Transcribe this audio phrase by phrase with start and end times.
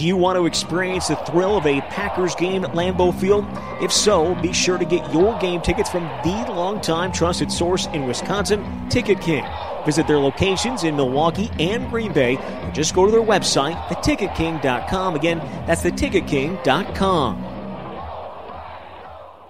[0.00, 3.44] Do you want to experience the thrill of a Packers game at Lambeau Field?
[3.82, 8.06] If so, be sure to get your game tickets from the longtime trusted source in
[8.06, 9.44] Wisconsin, Ticket King.
[9.84, 15.16] Visit their locations in Milwaukee and Green Bay, or just go to their website, theticketking.com.
[15.16, 15.36] Again,
[15.66, 17.36] that's theticketking.com.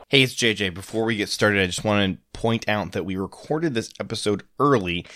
[0.08, 0.74] Hey, it's JJ.
[0.74, 4.42] Before we get started, I just want to point out that we recorded this episode
[4.58, 5.06] early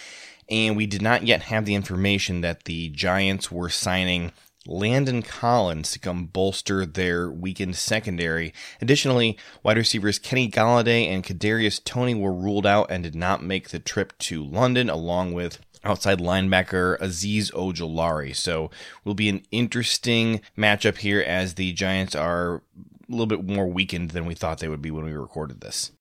[0.48, 4.30] and we did not yet have the information that the Giants were signing
[4.66, 8.52] Landon Collins to come bolster their weakened secondary.
[8.80, 13.68] Additionally, wide receivers Kenny Golladay and Kadarius Toney were ruled out and did not make
[13.68, 18.34] the trip to London, along with outside linebacker Azeez Ojulari.
[18.34, 18.70] So,
[19.04, 22.60] will be an interesting matchup here as the Giants are a
[23.08, 25.92] little bit more weakened than we thought they would be when we recorded this.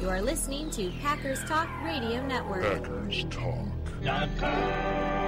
[0.00, 2.62] You are listening to Packers Talk Radio Network.
[2.62, 5.19] Packers Talk.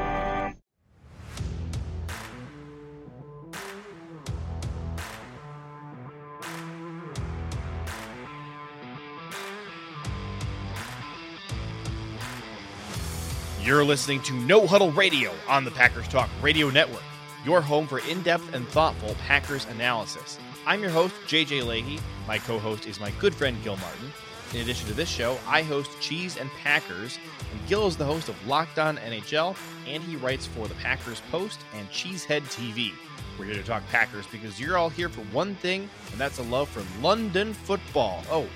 [13.65, 17.05] You're listening to No Huddle Radio on the Packers Talk Radio Network,
[17.45, 20.37] your home for in depth and thoughtful Packers analysis.
[20.67, 22.01] I'm your host, JJ Leahy.
[22.27, 24.13] My co host is my good friend, Gil Martin.
[24.53, 27.21] In addition to this show, I host Cheese and Packers,
[27.53, 31.23] and Gil is the host of Locked On NHL, and he writes for the Packers
[31.31, 32.91] Post and Cheesehead TV.
[33.39, 36.43] We're here to talk Packers because you're all here for one thing, and that's a
[36.43, 38.25] love for London football.
[38.29, 38.49] Oh,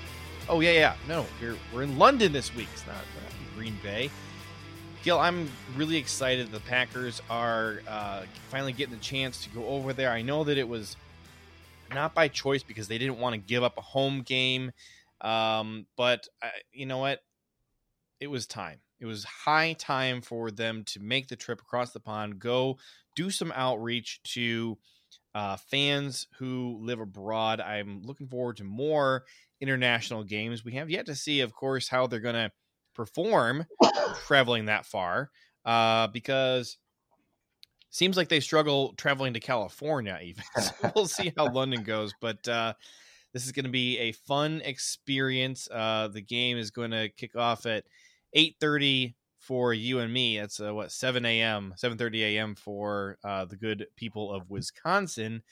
[0.49, 0.95] oh yeah, yeah.
[1.07, 2.67] No, we're, we're in London this week.
[2.73, 4.11] It's not, not Green Bay.
[5.03, 6.51] Gil, I'm really excited.
[6.51, 10.11] The Packers are uh, finally getting the chance to go over there.
[10.11, 10.97] I know that it was
[11.93, 14.71] not by choice because they didn't want to give up a home game,
[15.21, 17.21] um, but uh, you know what?
[18.19, 18.79] It was time.
[18.99, 22.77] It was high time for them to make the trip across the pond, go
[23.15, 24.77] do some outreach to
[25.35, 27.61] uh, fans who live abroad.
[27.61, 29.23] I'm looking forward to more
[29.61, 30.65] international games.
[30.65, 32.51] We have yet to see, of course, how they're going to
[32.97, 33.65] perform
[34.25, 35.29] traveling that far
[35.65, 36.77] uh, because
[37.91, 40.43] seems like they struggle traveling to California even.
[40.61, 42.73] So we'll see how London goes, but uh,
[43.33, 45.69] this is going to be a fun experience.
[45.71, 47.85] Uh, the game is going to kick off at
[48.35, 50.39] 8:30 for you and me.
[50.39, 51.75] That's uh, what 7 a.m.
[51.77, 52.55] 7:30 a.m.
[52.55, 55.43] for uh, the good people of Wisconsin.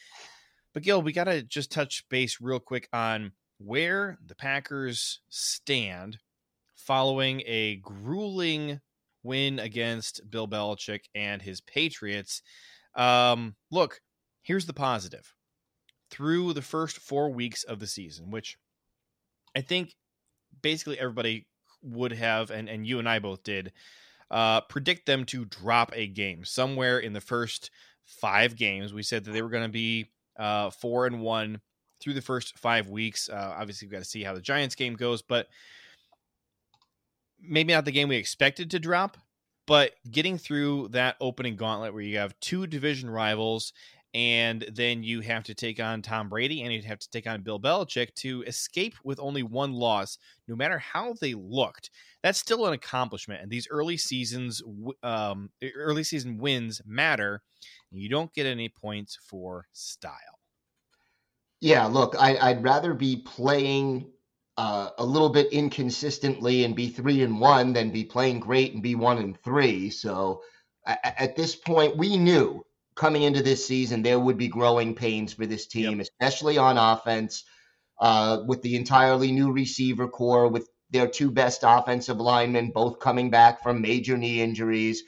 [0.73, 6.17] But Gil, we got to just touch base real quick on where the Packers stand
[6.85, 8.79] following a grueling
[9.23, 12.41] win against Bill Belichick and his Patriots.
[12.96, 14.00] Um, look,
[14.44, 15.34] here's the positive.
[16.12, 18.57] Through the first four weeks of the season, which
[19.56, 19.95] I think
[20.62, 21.47] basically everybody
[21.81, 23.72] would have, and, and you and I both did,
[24.29, 27.72] uh, predict them to drop a game somewhere in the first
[28.03, 28.94] five games.
[28.94, 31.62] We said that they were going to be uh, four and one
[32.00, 33.29] through the first five weeks.
[33.29, 35.47] Uh, obviously, we've got to see how the Giants game goes, but
[37.47, 39.17] maybe not the game we expected to drop,
[39.67, 43.73] but getting through that opening gauntlet where you have two division rivals
[44.16, 47.41] and then you have to take on Tom Brady and you have to take on
[47.41, 50.17] Bill Belichick to escape with only one loss,
[50.47, 51.89] no matter how they looked.
[52.23, 53.41] That's still an accomplishment.
[53.41, 54.63] And these early seasons,
[55.03, 57.41] um, early season wins matter.
[57.91, 60.39] You don't get any points for style.
[61.59, 64.12] Yeah, look, I, would rather be playing
[64.58, 68.82] uh, a little bit inconsistently and be three and one than be playing great and
[68.82, 69.90] be one and three.
[69.90, 70.42] So
[70.86, 72.64] at this point, we knew
[72.96, 76.08] coming into this season there would be growing pains for this team, yep.
[76.08, 77.44] especially on offense,
[78.00, 83.30] uh, with the entirely new receiver corps, with their two best offensive linemen both coming
[83.30, 85.04] back from major knee injuries.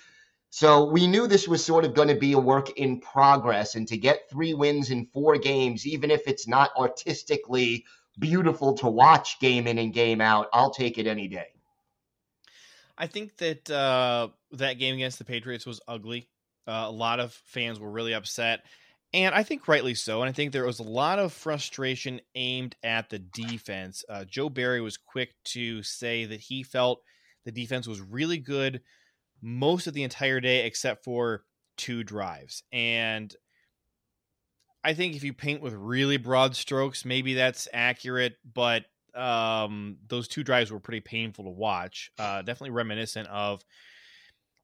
[0.50, 3.88] So we knew this was sort of going to be a work in progress, and
[3.90, 7.86] to get three wins in four games, even if it's not artistically
[8.20, 11.48] beautiful to watch game in and game out, I'll take it any day.
[12.98, 16.30] I think that uh, that game against the Patriots was ugly.
[16.68, 18.62] Uh, a lot of fans were really upset,
[19.14, 20.22] and I think rightly so.
[20.22, 24.04] And I think there was a lot of frustration aimed at the defense.
[24.10, 27.02] Uh, Joe Barry was quick to say that he felt
[27.46, 28.82] the defense was really good
[29.42, 31.44] most of the entire day, except for
[31.78, 32.64] two drives.
[32.74, 33.34] And
[34.84, 38.86] I think if you paint with really broad strokes, maybe that's accurate, but
[39.16, 42.12] um, those two drives were pretty painful to watch.
[42.18, 43.64] Uh, definitely reminiscent of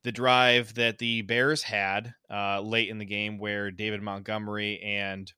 [0.03, 5.31] the drive that the Bears had uh, late in the game where David Montgomery and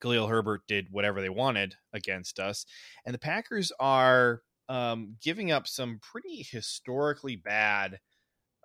[0.00, 2.66] Khalil Herbert did whatever they wanted against us.
[3.04, 7.98] And the Packers are um, giving up some pretty historically bad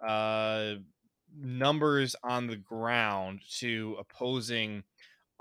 [0.06, 0.76] uh,
[1.36, 4.84] numbers on the ground to opposing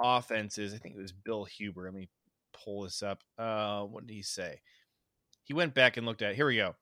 [0.02, 0.74] offenses.
[0.74, 1.84] I think it was Bill Huber.
[1.84, 2.08] Let me
[2.52, 3.22] pull this up.
[3.38, 4.60] Uh, what did he say?
[5.44, 6.32] He went back and looked at.
[6.32, 6.36] It.
[6.36, 6.74] Here we go.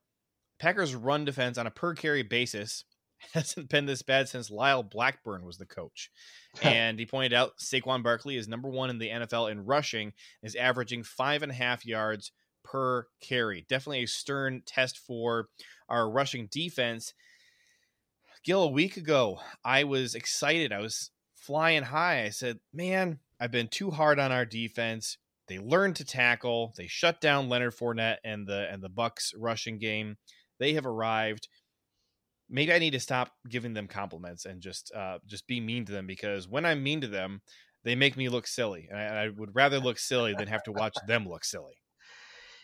[0.58, 2.84] Packers run defense on a per carry basis
[3.34, 6.10] hasn't been this bad since Lisle Blackbourn was the coach.
[6.62, 10.12] and he pointed out Saquon Barkley is number one in the NFL in rushing,
[10.42, 12.32] is averaging five and a half yards
[12.64, 13.66] per carry.
[13.68, 15.48] Definitely a stern test for
[15.88, 17.14] our rushing defense.
[18.44, 20.72] Gil, a week ago, I was excited.
[20.72, 22.24] I was flying high.
[22.24, 25.18] I said, Man, I've been too hard on our defense.
[25.48, 26.72] They learned to tackle.
[26.76, 30.16] They shut down Leonard Fournette and the and the Bucs rushing game.
[30.58, 31.48] They have arrived
[32.50, 35.92] maybe I need to stop giving them compliments and just uh, just be mean to
[35.92, 37.40] them because when I'm mean to them,
[37.84, 40.72] they make me look silly, and I, I would rather look silly than have to
[40.72, 41.74] watch them look silly.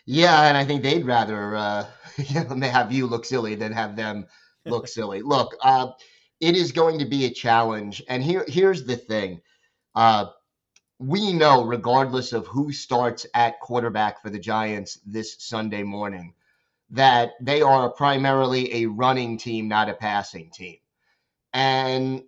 [0.05, 1.85] Yeah, and I think they'd rather uh,
[2.17, 4.27] have you look silly than have them
[4.65, 5.21] look silly.
[5.21, 5.87] Look, uh,
[6.39, 9.41] it is going to be a challenge, and here here's the thing.
[9.95, 10.27] Uh,
[10.99, 16.33] we know, regardless of who starts at quarterback for the Giants this Sunday morning,
[16.89, 20.77] that they are primarily a running team, not a passing team.
[21.53, 22.23] And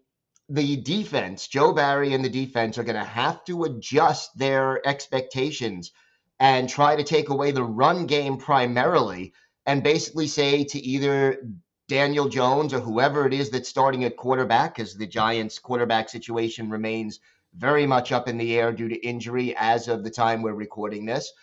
[0.49, 5.91] the defense, Joe Barry and the defense are going to have to adjust their expectations
[6.39, 9.33] and try to take away the run game primarily
[9.65, 11.41] and basically say to either
[11.89, 16.69] Daniel Jones or whoever it is that's starting at quarterback, because the Giants' quarterback situation
[16.69, 17.19] remains
[17.55, 21.05] very much up in the air due to injury as of the time we're recording
[21.05, 21.33] this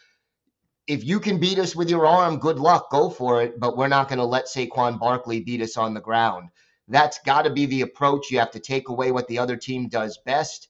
[0.87, 3.59] if you can beat us with your arm, good luck, go for it.
[3.59, 6.51] But we're not going to let Saquon Barkley beat us on the ground.
[6.89, 8.31] That's got to be the approach.
[8.31, 10.69] You have to take away what the other team does best.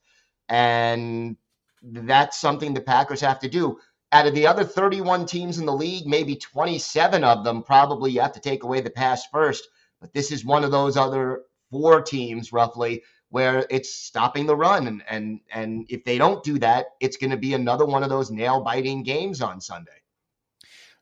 [0.48, 1.36] And
[1.82, 3.78] that's something the Packers have to do.
[4.12, 8.20] Out of the other 31 teams in the league, maybe 27 of them probably you
[8.20, 9.68] have to take away the pass first.
[10.00, 14.86] But this is one of those other four teams, roughly, where it's stopping the run.
[14.86, 18.08] And and and if they don't do that, it's going to be another one of
[18.08, 20.02] those nail biting games on Sunday.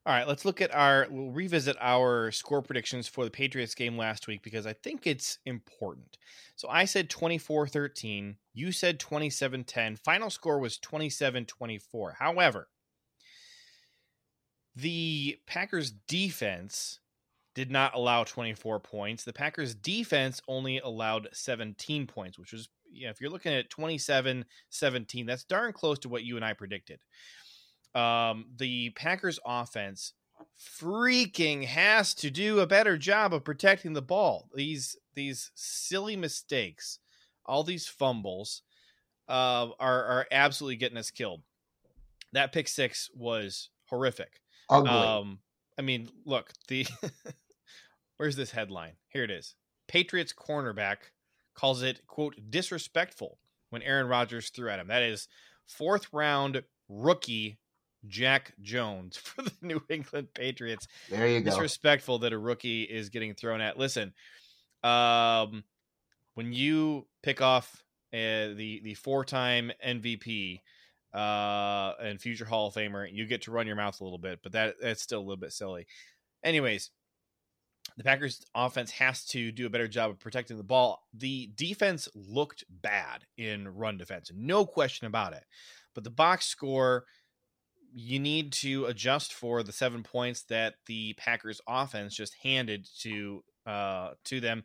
[0.06, 3.96] All right, let's look at our we'll revisit our score predictions for the Patriots game
[3.96, 6.18] last week because I think it's important.
[6.56, 9.98] So I said 24-13, you said 27-10.
[9.98, 12.16] Final score was 27-24.
[12.18, 12.68] However,
[14.76, 17.00] the Packers defense
[17.54, 19.24] did not allow 24 points.
[19.24, 23.70] The Packers defense only allowed 17 points, which was you know, if you're looking at
[23.70, 27.00] 27 17, that's darn close to what you and I predicted
[27.94, 30.12] um, the Packers offense
[30.58, 34.48] freaking has to do a better job of protecting the ball.
[34.54, 36.98] These these silly mistakes,
[37.46, 38.62] all these fumbles,
[39.28, 41.42] uh, are are absolutely getting us killed.
[42.32, 44.40] That pick six was horrific.
[44.70, 44.90] Ugly.
[44.90, 45.38] Um,
[45.78, 46.86] I mean, look the
[48.16, 48.92] where's this headline?
[49.08, 49.54] Here it is.
[49.88, 50.96] Patriots cornerback
[51.54, 53.38] calls it quote disrespectful
[53.70, 54.88] when Aaron Rodgers threw at him.
[54.88, 55.28] That is
[55.66, 57.58] fourth round rookie
[58.06, 60.86] Jack Jones for the New England Patriots.
[61.10, 61.50] There you go.
[61.50, 63.78] Disrespectful that a rookie is getting thrown at.
[63.78, 64.12] Listen,
[64.82, 65.64] um,
[66.34, 67.82] when you pick off
[68.12, 70.60] uh, the the four time MVP
[71.14, 74.40] uh, and future Hall of Famer, you get to run your mouth a little bit,
[74.42, 75.86] but that that's still a little bit silly.
[76.42, 76.90] Anyways,
[77.96, 81.06] the Packers offense has to do a better job of protecting the ball.
[81.14, 85.44] The defense looked bad in run defense, no question about it.
[85.94, 87.04] But the box score
[87.96, 93.44] you need to adjust for the seven points that the Packers offense just handed to
[93.66, 94.64] uh, to them.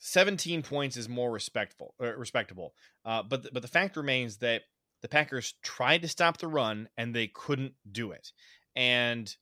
[0.00, 2.74] 17 points is more respectful uh, respectable.
[3.04, 4.62] Uh, but but the fact remains that
[5.02, 8.32] the Packers tried to stop the run and they couldn't do it.
[8.76, 9.34] And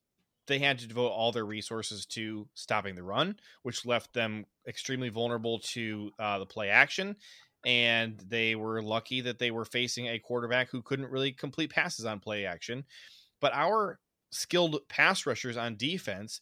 [0.46, 5.10] they had to devote all their resources to stopping the run, which left them extremely
[5.10, 7.16] vulnerable to uh, the play action
[7.64, 12.04] and they were lucky that they were facing a quarterback who couldn't really complete passes
[12.04, 12.84] on play action.
[13.40, 13.98] But our
[14.30, 16.40] skilled pass rushers on defense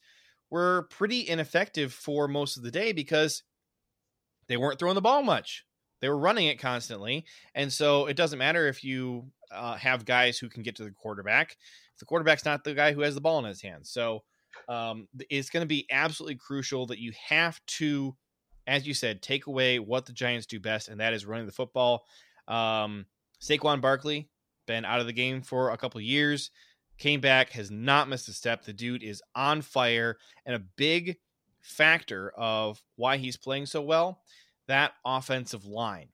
[0.50, 3.42] were pretty ineffective for most of the day because
[4.48, 5.64] they weren't throwing the ball much.
[6.00, 7.24] They were running it constantly.
[7.54, 10.90] And so it doesn't matter if you uh, have guys who can get to the
[10.90, 11.56] quarterback,
[11.92, 13.90] if the quarterback's not the guy who has the ball in his hands.
[13.90, 14.22] So
[14.68, 18.16] um, it's going to be absolutely crucial that you have to
[18.66, 21.52] as you said, take away what the Giants do best, and that is running the
[21.52, 22.04] football.
[22.48, 23.06] Um,
[23.40, 24.28] Saquon Barkley
[24.66, 26.50] been out of the game for a couple years,
[26.98, 28.64] came back, has not missed a step.
[28.64, 31.16] The dude is on fire, and a big
[31.60, 34.20] factor of why he's playing so well
[34.68, 36.08] that offensive line.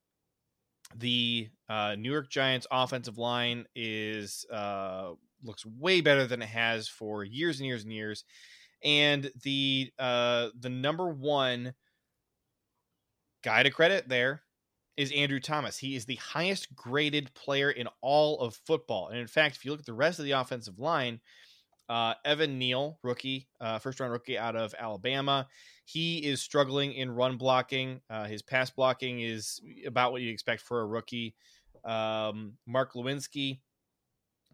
[0.96, 6.88] The uh, New York Giants offensive line is uh, looks way better than it has
[6.88, 8.24] for years and years and years,
[8.84, 11.72] and the uh, the number one
[13.42, 14.42] guy to credit there
[14.96, 15.78] is Andrew Thomas.
[15.78, 19.08] He is the highest graded player in all of football.
[19.08, 21.20] And in fact, if you look at the rest of the offensive line,
[21.88, 25.46] uh, Evan Neal, rookie, uh, first round rookie out of Alabama,
[25.84, 28.00] he is struggling in run blocking.
[28.08, 31.34] Uh, his pass blocking is about what you expect for a rookie.
[31.84, 33.60] Um, Mark Glowinski,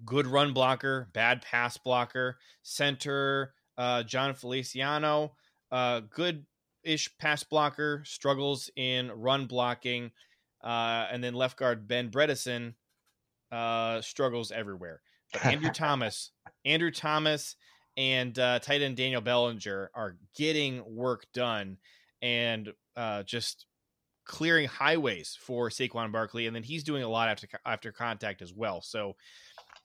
[0.05, 2.39] good run blocker, bad pass blocker.
[2.63, 5.35] Center uh, Jon Feliciano,
[5.71, 6.45] uh, good
[6.83, 10.11] ish pass blocker, struggles in run blocking.
[10.63, 12.75] Uh, and then left guard Ben Bredeson
[13.53, 15.01] uh, struggles everywhere.
[15.43, 16.31] Andrew Thomas,
[16.65, 17.57] Andrew Thomas,
[17.97, 21.79] and uh, tight end Daniel Bellinger are getting work done
[22.23, 23.67] and uh, just
[24.25, 28.53] clearing highways for Saquon Barkley, and then he's doing a lot after after contact as
[28.55, 28.81] well.
[28.83, 29.17] So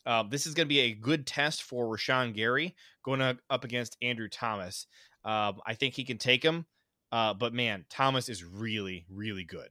[0.05, 3.97] uh, this is going to be a good test for Rashan Gary going up against
[4.01, 4.85] Andrew Thomas.
[5.25, 6.65] Um, I think he can take him,
[7.11, 9.69] uh, but man, Thomas is really, really good.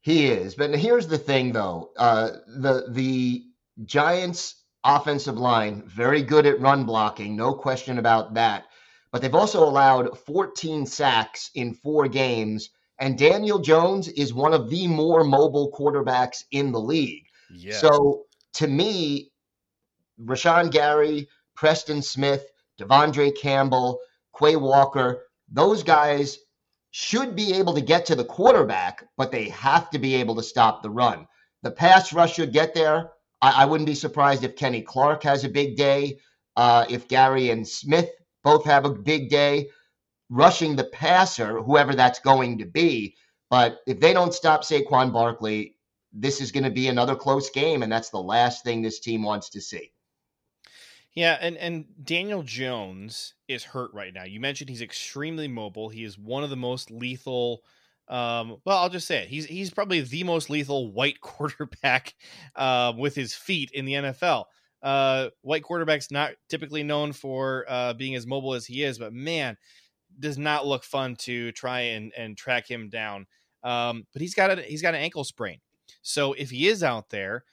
[0.00, 3.44] He is, but here's the thing, though: uh, the the
[3.84, 8.64] Giants' offensive line very good at run blocking, no question about that.
[9.10, 14.68] But they've also allowed 14 sacks in four games, and Daniel Jones is one of
[14.68, 17.24] the more mobile quarterbacks in the league.
[17.50, 17.80] Yes.
[17.80, 19.30] So to me,
[20.20, 22.46] Rashan Gary, Preston Smith,
[22.78, 24.00] De'Vondre Campbell,
[24.38, 26.38] Quay Walker, those guys
[26.90, 30.42] should be able to get to the quarterback, but they have to be able to
[30.42, 31.26] stop the run.
[31.62, 33.10] The pass rush should get there.
[33.40, 36.18] I, I wouldn't be surprised if Kenny Clark has a big day,
[36.56, 38.10] uh, if Gary and Smith
[38.42, 39.68] both have a big day
[40.30, 43.16] rushing the passer, whoever that's going to be.
[43.50, 45.76] But if they don't stop Saquon Barkley,
[46.12, 49.22] this is going to be another close game, and that's the last thing this team
[49.22, 49.92] wants to see.
[51.14, 54.24] Yeah, and and Daniel Jones is hurt right now.
[54.24, 55.88] You mentioned he's extremely mobile.
[55.88, 57.64] He is one of the most lethal.
[58.08, 59.28] Um, well, I'll just say it.
[59.28, 62.14] He's he's probably the most lethal white quarterback
[62.56, 64.44] uh, with his feet in the NFL.
[64.82, 69.12] Uh, white quarterback's not typically known for uh, being as mobile as he is, but
[69.12, 69.56] man,
[70.18, 73.26] does not look fun to try and and track him down.
[73.62, 75.58] Um, but he's got a he's got an ankle sprain,
[76.02, 77.44] so if he is out there,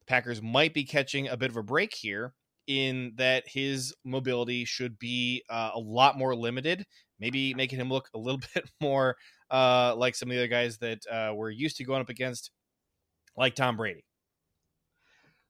[0.00, 2.34] the Packers might be catching a bit of a break here
[2.66, 6.86] in that his mobility should be uh, a lot more limited,
[7.18, 9.16] maybe making him look a little bit more
[9.50, 12.50] uh, like some of the other guys that uh, we're used to going up against,
[13.36, 14.04] like Tom Brady.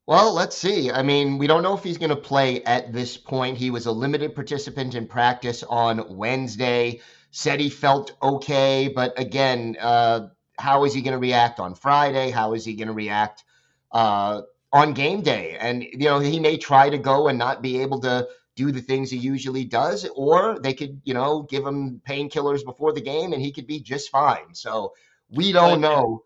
[0.07, 0.91] Well, let's see.
[0.91, 3.57] I mean, we don't know if he's going to play at this point.
[3.57, 9.77] He was a limited participant in practice on Wednesday, said he felt okay, but again,
[9.81, 10.29] uh,
[10.59, 12.31] how is he going to react on Friday?
[12.31, 13.45] How is he going to react
[13.93, 14.43] uh,
[14.73, 15.57] on game day.
[15.59, 18.29] And, you know, he may try to go and not be able to
[18.61, 22.93] do the things he usually does, or they could, you know, give him painkillers before
[22.93, 24.55] the game and he could be just fine.
[24.55, 24.93] So
[25.31, 26.25] we don't know.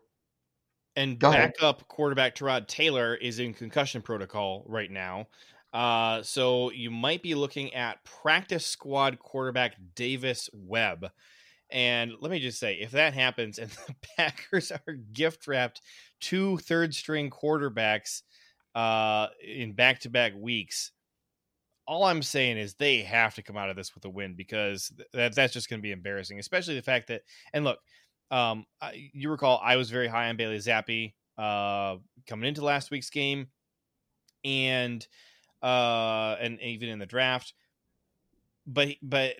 [0.97, 5.27] And backup quarterback Tyrod Taylor is in concussion protocol right now.
[5.73, 11.09] Uh, so you might be looking at practice squad quarterback Davis Webb.
[11.69, 15.81] And let me just say, if that happens and the Packers are gift wrapped
[16.19, 18.23] two third string quarterbacks
[18.73, 20.91] uh, in back to back weeks.
[21.87, 24.91] All I'm saying is they have to come out of this with a win because
[25.13, 27.21] that that's just going to be embarrassing, especially the fact that
[27.53, 27.79] and look,
[28.31, 33.09] um, you recall I was very high on Bailey Zappe uh, coming into last week's
[33.09, 33.47] game,
[34.43, 35.05] and
[35.61, 37.53] uh, and even in the draft,
[38.65, 39.35] but but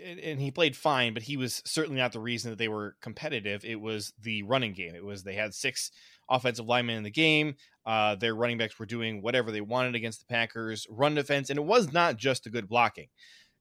[0.00, 3.64] and he played fine, but he was certainly not the reason that they were competitive.
[3.64, 4.94] It was the running game.
[4.94, 5.90] It was they had six
[6.28, 7.54] offensive linemen in the game.
[7.86, 11.58] Uh, their running backs were doing whatever they wanted against the Packers' run defense, and
[11.58, 13.08] it was not just the good blocking.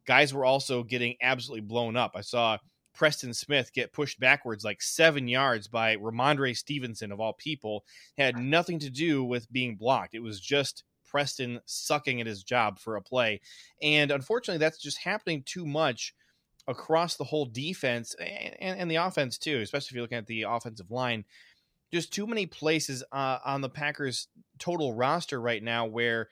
[0.06, 2.12] Guys were also getting absolutely blown up.
[2.16, 2.58] I saw
[2.94, 7.86] Preston Smith get pushed backwards like seven yards by Rhamondre Stevenson, of all people.
[8.18, 10.16] It had nothing to do with being blocked.
[10.16, 13.40] It was just Preston sucking at his job for a play.
[13.82, 16.14] And unfortunately, that's just happening too much
[16.68, 20.28] across the whole defense and, and, and the offense, too, especially if you're looking at
[20.28, 21.24] the offensive line
[21.92, 24.28] just too many places uh, on the Packers
[24.60, 26.30] total roster right now where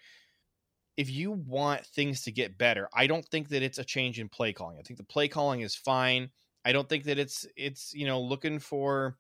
[0.98, 4.30] if you want things to get better, I don't think that it's a change in
[4.30, 4.78] play calling.
[4.80, 6.30] I think the play calling is fine.
[6.64, 9.18] I don't think that it's it's you know looking for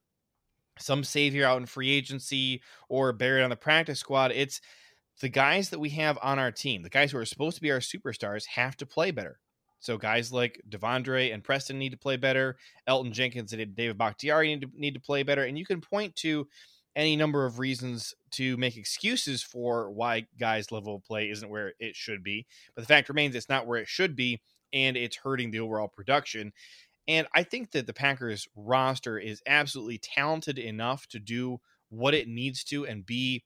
[0.79, 4.31] some savior out in free agency or buried on the practice squad.
[4.31, 4.61] It's
[5.21, 7.71] the guys that we have on our team, the guys who are supposed to be
[7.71, 9.39] our superstars, have to play better.
[9.85, 12.57] So guys like De'Vondre and Preston need to play better.
[12.89, 15.43] Elgton Jenkins and David Bakhtiari need to, need to play better.
[15.43, 16.47] And you can point to
[16.95, 21.73] any number of reasons to make excuses for why guys' level of play isn't where
[21.79, 22.47] it should be.
[22.73, 24.41] But the fact remains it's not where it should be,
[24.73, 26.51] and it's hurting the overall production.
[27.07, 32.27] And I think that the Packers roster is absolutely talented enough to do what it
[32.27, 33.43] needs to and be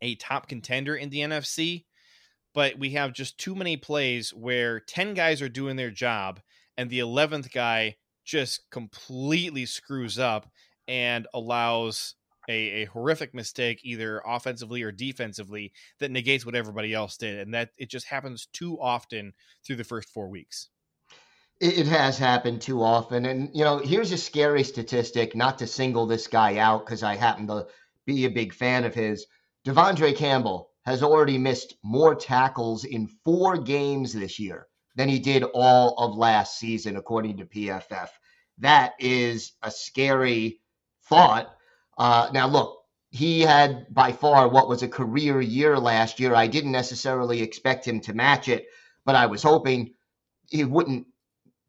[0.00, 1.84] a top contender in the NFC.
[2.54, 6.40] But we have just too many plays where 10 guys are doing their job
[6.76, 10.46] and the 11th guy just completely screws up
[10.88, 12.14] and allows
[12.48, 17.54] a, a horrific mistake either offensively or defensively that negates what everybody else did and
[17.54, 19.32] that it just happens too often
[19.64, 20.68] through the first four weeks.
[21.60, 26.06] It has happened too often and you know here's a scary statistic not to single
[26.06, 27.66] this guy out because i happen to
[28.04, 29.26] be a big fan of his.
[29.64, 35.42] De'vondre campbell has already missed more tackles in four games this year than he did
[35.54, 38.08] all of last season according to pff
[38.58, 40.60] that is a scary
[41.08, 41.54] thought.
[41.98, 42.78] Uh, now, look,
[43.10, 46.34] he had by far what was a career year last year.
[46.34, 48.66] I didn't necessarily expect him to match it,
[49.04, 49.94] but I was hoping
[50.50, 51.06] he wouldn't,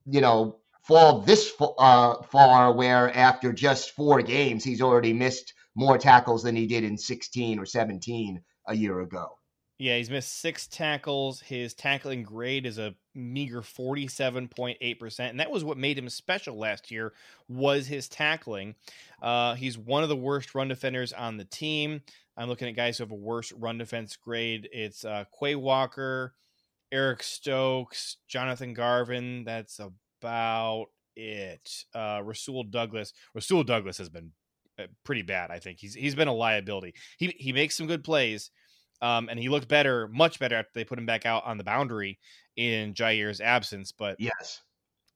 [0.05, 5.98] you know, fall this uh, far where after just four games, he's already missed more
[5.98, 9.38] tackles than he did in 16 or 17 a year ago.
[9.77, 11.41] Yeah, he's missed six tackles.
[11.41, 15.19] His tackling grade is a meager 47.8%.
[15.19, 17.13] And that was what made him special last year
[17.50, 18.75] was his tackling.
[19.22, 22.01] Uh, he's one of the worst run defenders on the team.
[22.38, 24.69] I'm looking at guys who have a worse run defense grade.
[24.72, 26.36] It's uh, Quay Walker,
[26.91, 29.43] Eric Stokes, Jonathan Garvin.
[29.43, 31.84] That's about it.
[31.93, 33.12] Uh, Rasul Douglas.
[33.34, 34.31] Rasul Douglas has been
[35.03, 35.79] pretty bad, I think.
[35.79, 36.94] He's he's been a liability.
[37.17, 38.51] He he makes some good plays,
[39.01, 41.63] um, and he looked better, much better after they put him back out on the
[41.63, 42.20] boundary
[42.55, 43.91] in Jaire's absence.
[43.91, 44.62] But yes,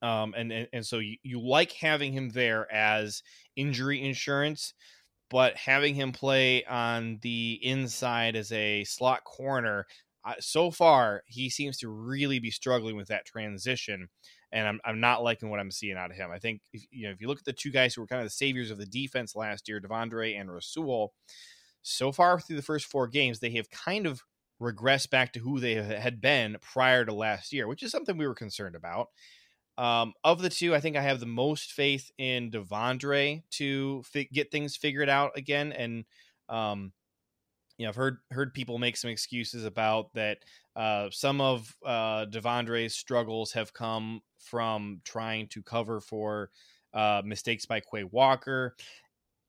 [0.02, 3.22] um, and, and and so you, you like having him there as
[3.56, 4.74] injury insurance,
[5.30, 9.86] but having him play on the inside as a slot corner,
[10.26, 14.10] uh, so far he seems to really be struggling with that transition.
[14.52, 16.32] And I'm, I'm not liking what I'm seeing out of him.
[16.32, 18.22] I think if, you know if you look at the two guys who were kind
[18.22, 21.14] of the saviors of the defense last year, De'Vondre and Rasul,
[21.82, 24.24] so far through the first four games, they have kind of
[24.62, 28.28] regressed back to who they had been prior to last year, which is something we
[28.28, 29.08] were concerned about.
[29.78, 34.28] Um, of the two, I think I have the most faith in De'Vondre to fi-
[34.34, 35.72] get things figured out again.
[35.72, 36.04] And
[36.50, 36.92] um,
[37.80, 40.40] you know, I've heard heard people make some excuses about that.
[40.76, 46.52] Uh, some of uh, De'Vondre's struggles have come from trying to cover for
[46.94, 48.76] uh, mistakes by Quay Walker,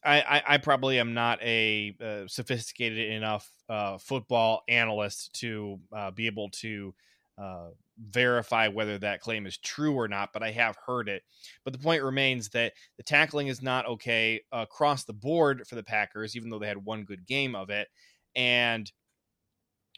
[0.05, 6.11] I, I, I probably am not a uh, sophisticated enough uh, football analyst to uh,
[6.11, 6.95] be able to
[7.37, 11.23] uh, verify whether that claim is true or not, but I have heard it.
[11.64, 15.83] But the point remains that the tackling is not okay across the board for the
[15.83, 17.88] Packers, even though they had one good game of it.
[18.35, 18.90] And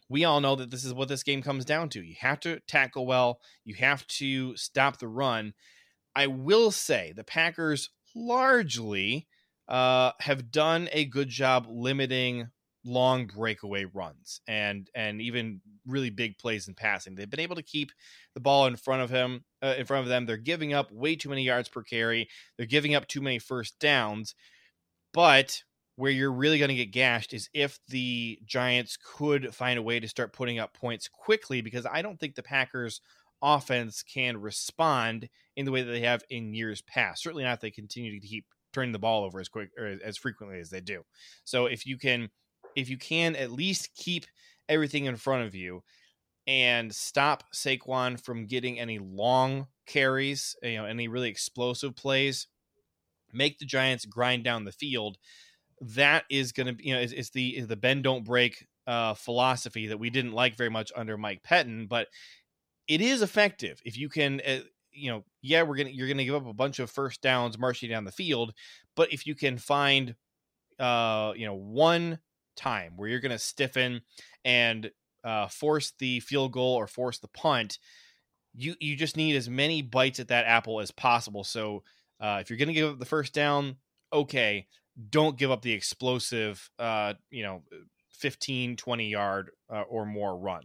[0.09, 2.03] we all know that this is what this game comes down to.
[2.03, 5.55] You have to tackle well, you have to stop the run.
[6.15, 9.27] I will say the Packers largely
[9.69, 12.49] uh, have done a good job limiting
[12.85, 17.15] long breakaway runs and and even really big plays in passing.
[17.15, 17.93] They've been able to keep
[18.35, 20.27] the ball in front of him, uh, in front of them.
[20.27, 22.29] They're giving up way too many yards per carry.
[22.57, 24.35] They're giving up too many first downs.
[25.13, 25.63] But
[25.97, 30.01] where you're really going to get gashed is if the Giants could find a way
[30.01, 33.01] to start putting up points quickly because I don't think the Packers
[33.43, 37.23] offense can respond in the way that they have in years past.
[37.23, 40.17] Certainly not if they continue to keep turning the ball over as quick or as
[40.17, 41.03] frequently as they do.
[41.45, 42.31] So if you can
[42.75, 44.25] if you can at least keep
[44.69, 45.83] everything in front of you
[46.47, 52.47] and stop Saquon from getting any long carries, you know, any really explosive plays,
[53.33, 55.19] make the Giants grind down the field.
[55.83, 59.89] That is going to be, you know, it's, the the bend don't break uh, philosophy
[59.89, 62.09] that we didn't like very much under Mike Pettine, but
[62.89, 64.61] it is effective if you can uh,
[64.93, 67.91] you know, yeah, we're gonna you're gonna give up a bunch of first downs marching
[67.91, 68.53] down the field,
[68.95, 70.15] but if you can find,
[70.79, 72.19] uh, you know, one
[72.57, 74.03] time where you're gonna stiffen
[74.45, 74.91] and
[75.25, 77.79] uh, force the field goal or force the punt,
[78.55, 81.45] you you just need as many bites at that apple as possible.
[81.45, 81.83] So
[82.21, 83.77] uh, if you're gonna give up the first down,
[84.13, 84.67] okay,
[85.11, 87.63] don't give up the explosive, uh, you know,
[88.19, 90.63] 15, 20 yard uh, or more run.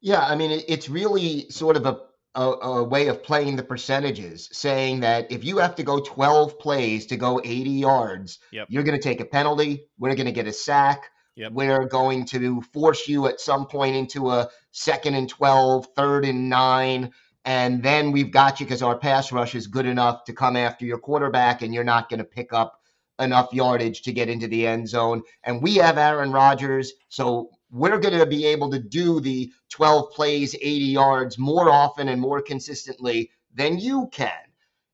[0.00, 2.00] Yeah, I mean, it's really sort of a
[2.36, 6.58] a, a, way of playing the percentages, saying that if you have to go 12
[6.58, 8.66] plays to go 80 yards, yep.
[8.70, 9.86] you're going to take a penalty.
[9.98, 11.10] We're going to get a sack.
[11.36, 11.52] Yep.
[11.52, 16.50] We're going to force you at some point into a second and 12, third and
[16.50, 17.12] nine.
[17.44, 20.84] And then we've got you because our pass rush is good enough to come after
[20.84, 22.82] your quarterback, and you're not going to pick up
[23.18, 25.22] enough yardage to get into the end zone.
[25.44, 30.12] And we have Aaron Rodgers, so we're going to be able to do the 12
[30.12, 34.30] plays, 80 yards more often and more consistently than you can.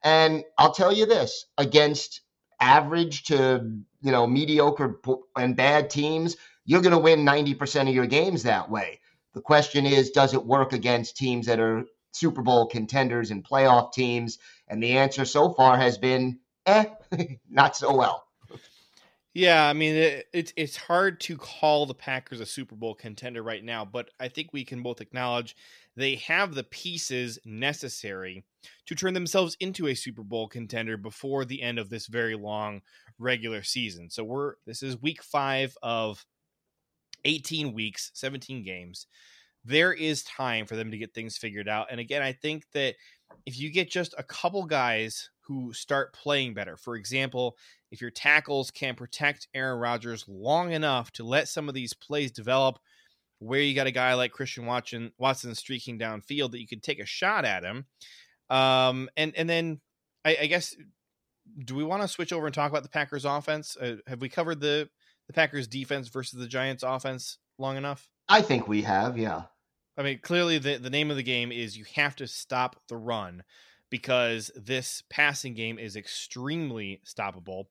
[0.03, 2.23] And I'll tell you this against
[2.61, 5.01] average to, you know, mediocre
[5.37, 9.01] and bad teams, you're going to win 90% of your games that way.
[9.35, 13.93] The question is, does it work against teams that are Super Bowl contenders and playoff
[13.93, 14.39] teams?
[14.69, 16.85] And the answer so far has been, eh,
[17.51, 18.27] not so well.
[19.35, 23.43] Yeah, I mean it, it's it's hard to call the Packers a Super Bowl contender
[23.43, 25.57] right now, but I think we can both acknowledge
[25.97, 28.45] they have the pieces necessary
[28.87, 32.83] to turn themselves into a Super Bowl contender before the end of this very long
[33.19, 34.11] regular season.
[34.11, 36.27] So we're this is week 5 of
[37.25, 39.07] 18 weeks, 17 games.
[39.65, 41.87] There is time for them to get things figured out.
[41.91, 42.97] And again, I think that
[43.47, 47.57] if you get just a couple guys who start playing better, for example,
[47.91, 52.31] if your tackles can protect Aaron Rodgers long enough to let some of these plays
[52.31, 52.79] develop,
[53.39, 57.01] where you got a guy like Christian Watson, Watson streaking downfield that you could take
[57.01, 57.87] a shot at him,
[58.51, 59.81] um, and and then
[60.25, 60.77] I, I guess
[61.65, 63.77] do we want to switch over and talk about the Packers offense?
[63.77, 64.89] Uh, have we covered the
[65.27, 68.09] the Packers defense versus the Giants offense long enough?
[68.29, 69.43] I think we have, yeah.
[69.97, 72.97] I mean, clearly the the name of the game is you have to stop the
[72.97, 73.43] run
[73.91, 77.67] because this passing game is extremely stoppable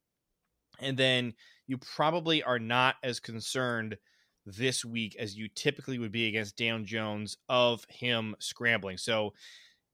[0.81, 1.33] and then
[1.67, 3.97] you probably are not as concerned
[4.45, 8.97] this week as you typically would be against Dan Jones of him scrambling.
[8.97, 9.33] So,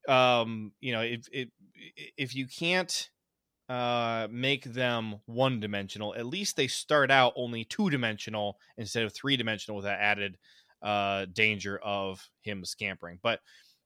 [0.07, 1.49] um, you know, if if
[2.17, 3.09] if you can't
[3.67, 9.13] uh, make them one dimensional, at least they start out only two dimensional instead of
[9.13, 10.37] three dimensional with that added
[10.81, 13.19] uh, danger of him scampering.
[13.21, 13.39] But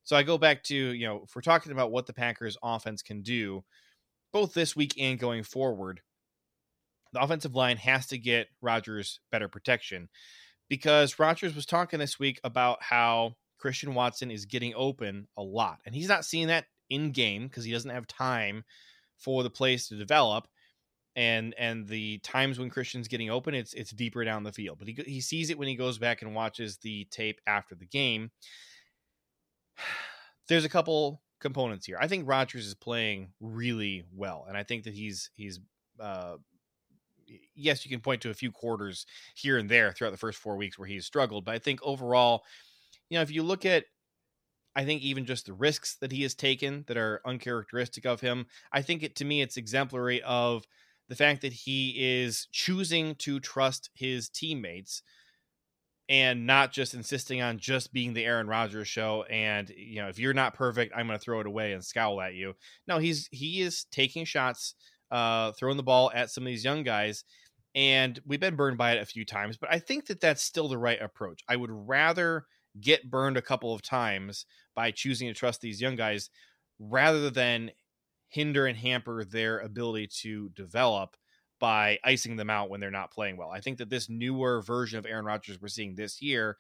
[0.04, 3.01] so I go back to you know if we're talking about what the Packers offense
[3.01, 3.63] can do
[4.34, 6.01] both this week and going forward
[7.13, 10.10] the offensive line has to get Rodgers better protection
[10.69, 15.80] because Rodgers was talking this week about how Christian Watson is getting open a lot.
[15.86, 18.63] And he's not seeing that in game because he doesn't have time
[19.17, 20.47] for the plays to develop.
[21.15, 24.80] And and the times when Christian's getting open, it's it's deeper down the field.
[24.80, 27.86] But he he sees it when he goes back and watches the tape after the
[27.86, 28.32] game.
[30.47, 31.97] There's a couple components here.
[32.00, 35.60] I think Rodgers is playing really well, and I think that he's he's
[36.00, 36.38] uh,
[37.56, 40.56] yes, you can point to a few quarters here and there throughout the first four
[40.56, 41.45] weeks where he's struggled.
[41.45, 42.43] But I think overall,
[43.10, 43.86] you know, if you look at,
[44.76, 48.45] I think even just the risks that he has taken that are uncharacteristic of him,
[48.71, 50.65] I think it to me it's exemplary of
[51.12, 55.04] the fact that he is choosing to trust his teammates
[56.08, 60.17] and not just insisting on just being the Aaron Rodgers show and you know if
[60.17, 62.54] you're not perfect I'm going to throw it away and scowl at you.
[62.88, 64.76] No, he's he is taking shots
[65.12, 67.26] uh, throwing the ball at some of these young guys.
[67.76, 70.69] And we've been burned by it a few times, but I think that that's still
[70.69, 71.41] the right approach.
[71.50, 72.45] I would rather
[72.80, 74.45] get burned a couple of times
[74.76, 76.30] by choosing to trust these young guys
[76.80, 77.71] rather than
[78.31, 81.15] hinder and hamper their ability to develop
[81.59, 83.51] by icing them out when they're not playing well.
[83.51, 86.57] I think that this newer version of Aaron Rodgers we're seeing this year,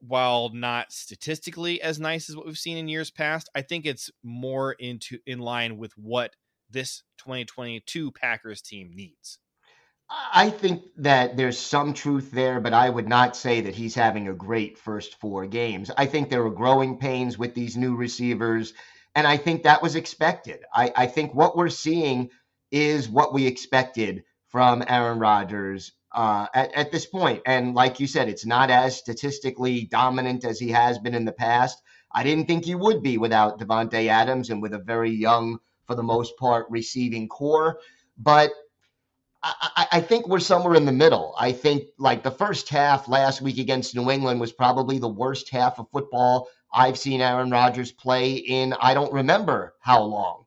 [0.00, 4.10] while not statistically as nice as what we've seen in years past, I think it's
[4.22, 6.34] more into in line with what
[6.70, 9.38] this 2022 Packers team needs?
[10.10, 14.28] I think that there's some truth there, but I would not say that he's having
[14.28, 15.90] a great first four games.
[15.98, 18.72] I think there are growing pains with these new receivers,
[19.14, 20.60] and I think that was expected.
[20.72, 22.30] I, I think what we're seeing
[22.70, 27.42] is what we expected from Aaron Rodgers uh, at, at this point.
[27.46, 31.32] And like you said, it's not as statistically dominant as he has been in the
[31.32, 31.82] past.
[32.12, 35.96] I didn't think he would be without Davante Adams and with a very young for
[35.96, 37.80] the most part, receiving corps.
[38.16, 38.52] But
[39.42, 41.34] I, I, think we're somewhere in the middle.
[41.38, 45.48] I think like the first half last week against New England was probably the worst
[45.48, 50.44] half of football I've seen Aaron Rodgers play in I don't remember how long.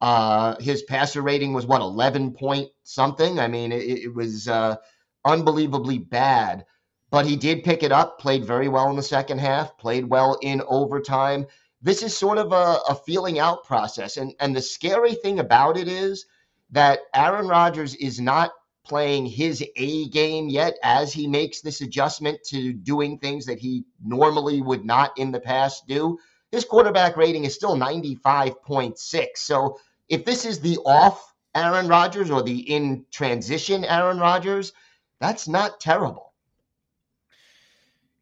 [0.00, 3.38] Uh, his passer rating was what 11 point something.
[3.40, 4.76] I mean, it, it was uh,
[5.24, 6.64] unbelievably bad.
[7.10, 10.38] But he did pick it up, played very well in the second half, played well
[10.42, 11.46] in overtime
[11.80, 14.16] this is sort of a, a feeling out process.
[14.16, 16.26] And and the scary thing about it is
[16.70, 18.52] that Aaron Rodgers is not
[18.88, 23.84] playing his A game yet as he makes this adjustment to doing things that he
[24.04, 26.18] normally would not in the past do.
[26.50, 29.26] His quarterback rating is still 95.6.
[29.36, 34.72] So if this is the off Aaron Rodgers or the in transition Aaron Rodgers,
[35.20, 36.32] that's not terrible.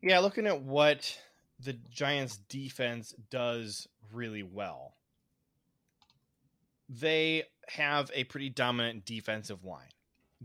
[0.03, 1.19] Yeah, looking at what
[1.61, 4.95] the Giants defense does really well.
[6.89, 9.89] They have a pretty dominant defensive line.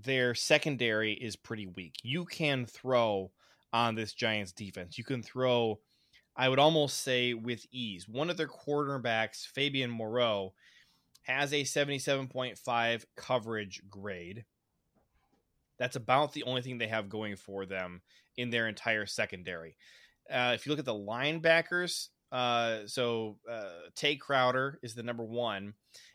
[0.03, 1.95] Their secondary is pretty weak.
[2.03, 3.31] You can throw
[3.73, 4.97] on this Giants defense.
[4.97, 5.79] You can throw,
[6.35, 8.07] I would almost say, with ease.
[8.07, 10.53] One of their quarterbacks, Fabian Moreau,
[11.23, 14.45] has a 77.5 coverage grade.
[15.77, 18.01] That's about the only thing they have going for them
[18.37, 19.77] in their entire secondary.
[20.29, 25.23] Uh, if you look at the linebackers, uh, so uh, Tae Crowder is the number
[25.23, 25.73] one,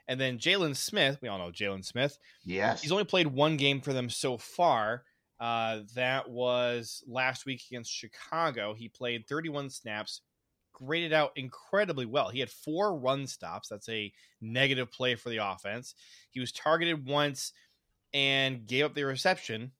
[0.08, 1.18] and then Jaylon Smith.
[1.20, 2.18] We all know Jaylon Smith.
[2.44, 5.04] Yes, he's only played one game for them so far.
[5.38, 8.74] Uh, that was last week against Chicago.
[8.74, 10.22] He played 31 snaps,
[10.72, 12.30] graded out incredibly well.
[12.30, 13.68] He had four run stops.
[13.68, 15.94] That's a negative play for the offense.
[16.30, 17.52] He was targeted once
[18.14, 19.72] and gave up the reception,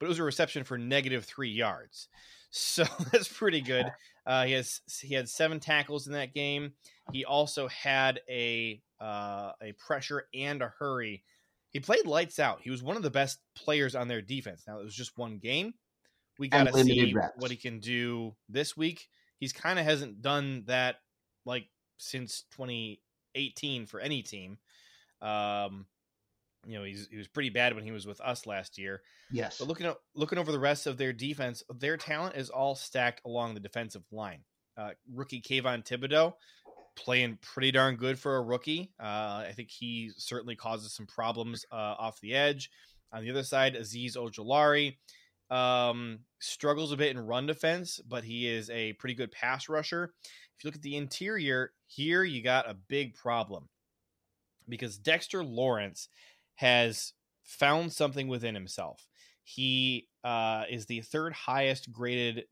[0.00, 2.08] but it was a reception for negative three yards.
[2.56, 3.86] So that's pretty good.
[4.26, 6.72] Uh, he has he had seven tackles in that game.
[7.12, 11.22] He also had a uh, a pressure and a hurry.
[11.70, 12.60] He played lights out.
[12.62, 14.64] He was one of the best players on their defense.
[14.66, 15.74] Now it was just one game.
[16.38, 17.34] We got to see reps.
[17.38, 19.08] what he can do this week.
[19.38, 20.96] He's kind of hasn't done that
[21.44, 24.58] like since 2018 for any team.
[25.20, 25.86] Um,
[26.66, 29.02] you know, he's he was pretty bad when he was with us last year.
[29.30, 29.58] Yes.
[29.58, 33.22] But looking at, looking over the rest of their defense, their talent is all stacked
[33.24, 34.40] along the defensive line.
[34.76, 36.34] Uh, rookie Kayvon Thibodeaux
[36.96, 38.90] playing pretty darn good for a rookie.
[39.00, 42.70] Uh, I think he certainly causes some problems uh, off the edge.
[43.12, 44.96] On the other side, Azeez Ojulari
[45.54, 50.12] um, struggles a bit in run defense, but he is a pretty good pass rusher.
[50.24, 53.68] If you look at the interior, here you got a big problem
[54.68, 56.08] because Dexter Lawrence
[56.56, 57.12] has
[57.44, 59.06] found something within himself.
[59.44, 62.44] He uh, is the third highest graded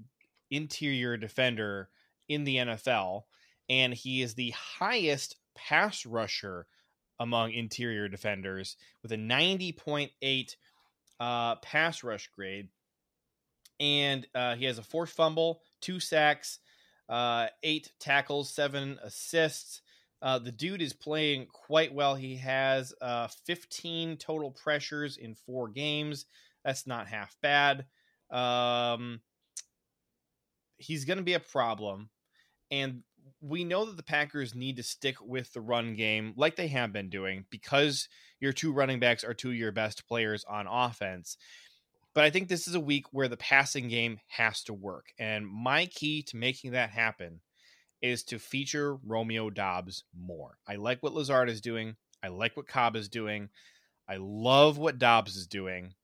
[0.51, 1.88] interior defender
[2.29, 3.23] in the NFL,
[3.69, 6.67] and he is the highest pass rusher
[7.19, 10.57] among interior defenders with a 90.8
[11.21, 12.69] uh, pass rush grade.
[13.81, 16.61] And uh, he has a forced fumble, two sacks,
[17.09, 19.83] uh, eight tackles, seven assists,
[20.25, 22.15] uh, the dude is playing quite well.
[22.15, 26.25] He has uh, 15 total pressures in four games.
[26.65, 27.85] That's not half bad.
[28.31, 29.21] Um,
[30.79, 32.09] he's going to be a problem.
[32.71, 33.03] And
[33.43, 36.91] we know that the Packers need to stick with the run game like they have
[36.91, 38.09] been doing because
[38.41, 41.37] your two running backs are two of your best players on offense.
[42.15, 45.09] But I think this is a week where the passing game has to work.
[45.19, 47.41] And my key to making that happen
[48.05, 50.59] is to feature Romeo Doubs more.
[50.69, 51.97] I like what Lazard is doing.
[52.23, 53.49] I like what Cobb is doing.
[54.07, 55.95] I love what Doubs is doing.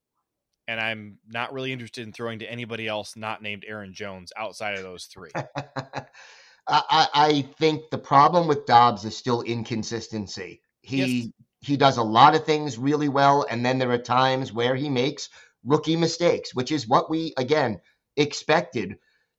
[0.66, 4.78] And I'm not really interested in throwing to anybody else not named Aaron Jones outside
[4.78, 5.28] of those three.
[6.66, 10.62] I, I, think the problem with Doubs is still inconsistency.
[10.80, 11.28] He yes.
[11.60, 14.88] he does a lot of things really well, and then there are times where he
[14.88, 15.28] makes
[15.64, 17.80] rookie mistakes, which is what we again
[18.16, 18.98] expected.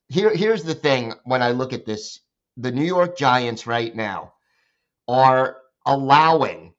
[0.10, 2.20] Here, here's the thing when I look at this
[2.58, 4.34] the New York Giants right now
[5.08, 6.74] are allowing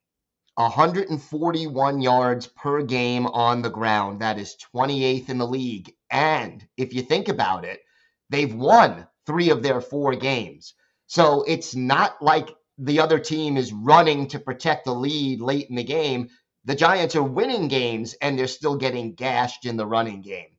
[0.55, 4.21] 141 yards per game on the ground.
[4.21, 5.93] That is 28th in the league.
[6.11, 7.81] And if you think about it,
[8.29, 10.75] they've won three of their four games.
[11.07, 15.75] So it's not like the other team is running to protect the lead late in
[15.75, 16.29] the game.
[16.65, 20.57] The Giants are winning games and they're still getting gashed in the running game.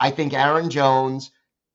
[0.00, 1.30] I think Aaron Jones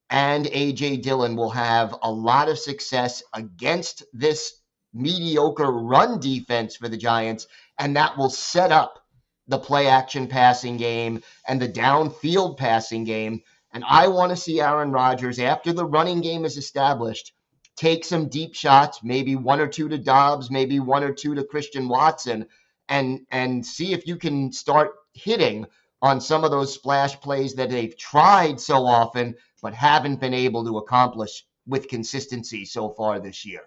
[0.10, 4.60] and AJ Dillon will have a lot of success against this
[4.94, 9.00] mediocre run defense for the Giants, and that will set up
[9.48, 13.42] the play action passing game and the downfield passing game.
[13.72, 17.34] And I want to see Aaron Rodgers, after the running game is established,
[17.76, 21.44] take some deep shots, maybe one or two to Doubs, maybe one or two to
[21.44, 22.48] Christian Watson,
[22.88, 25.68] and and see if you can start hitting
[26.02, 30.64] on some of those splash plays that they've tried so often but haven't been able
[30.66, 33.62] to accomplish with consistency so far this year.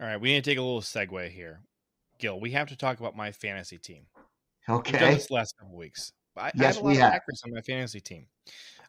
[0.00, 1.60] All right, we need to take a little segue here.
[2.18, 4.06] Gil, we have to talk about my fantasy team.
[4.68, 5.14] Okay.
[5.14, 6.12] This last couple weeks.
[6.36, 7.20] I, yes, I have a lot we of have.
[7.44, 8.26] On my fantasy team.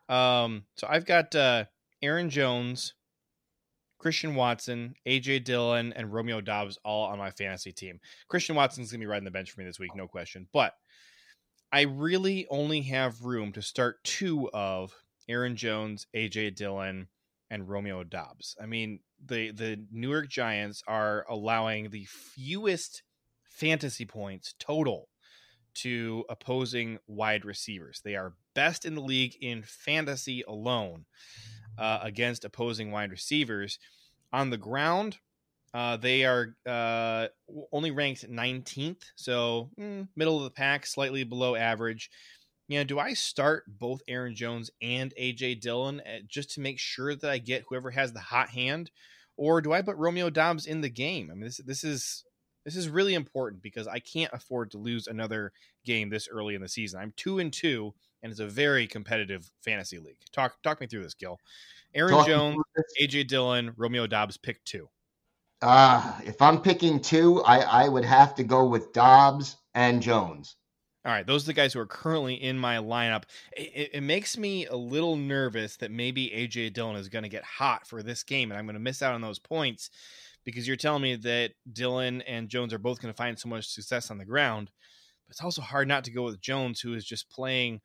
[0.07, 1.65] Um, so I've got uh,
[2.01, 2.93] Aaron Jones,
[3.97, 7.99] Christian Watson, AJ Dillon, and Romeo Doubs all on my fantasy team.
[8.27, 10.47] Christian Watson's gonna be riding the bench for me this week, no question.
[10.53, 10.73] But
[11.71, 14.93] I really only have room to start two of
[15.27, 17.07] Aaron Jones, AJ Dillon,
[17.51, 18.55] and Romeo Doubs.
[18.61, 23.03] I mean, the the New York Giants are allowing the fewest
[23.43, 25.09] fantasy points total
[25.75, 28.01] to opposing wide receivers.
[28.03, 31.05] They are best in the league in fantasy alone
[31.77, 33.79] uh, against opposing wide receivers.
[34.31, 35.17] On the ground,
[35.73, 37.27] uh, they are uh,
[37.71, 42.09] only ranked 19th, so mm, middle of the pack, slightly below average
[42.69, 46.77] you know, do I start both Aaron Jones and AJ Dillon eh, just to make
[46.77, 48.91] sure that I get whoever has the hot hand,
[49.35, 51.29] or do I put Romeo Doubs in the game?
[51.31, 52.23] I mean, this this is
[52.65, 55.51] This is really important because I can't afford to lose another
[55.83, 56.99] game this early in the season.
[56.99, 60.19] I'm two and two, and it's a very competitive fantasy league.
[60.31, 61.39] Talk talk me through this, Gil.
[61.95, 62.57] Aaron talk Jones,
[63.01, 64.89] AJ Dillon, Romeo Doubs, pick two.
[65.61, 70.55] Uh, if I'm picking two, I, I would have to go with Doubs and Jones.
[71.05, 73.23] All right, those are the guys who are currently in my lineup.
[73.55, 77.43] It, it, makes me a little nervous that maybe AJ Dillon is going to get
[77.43, 79.89] hot for this game, and I'm going to miss out on those points
[80.43, 83.67] because you're telling me that Dillon and Jones are both going to find so much
[83.67, 84.71] success on the ground.
[85.27, 87.79] But it's also hard not to go with Jones, who is just playing.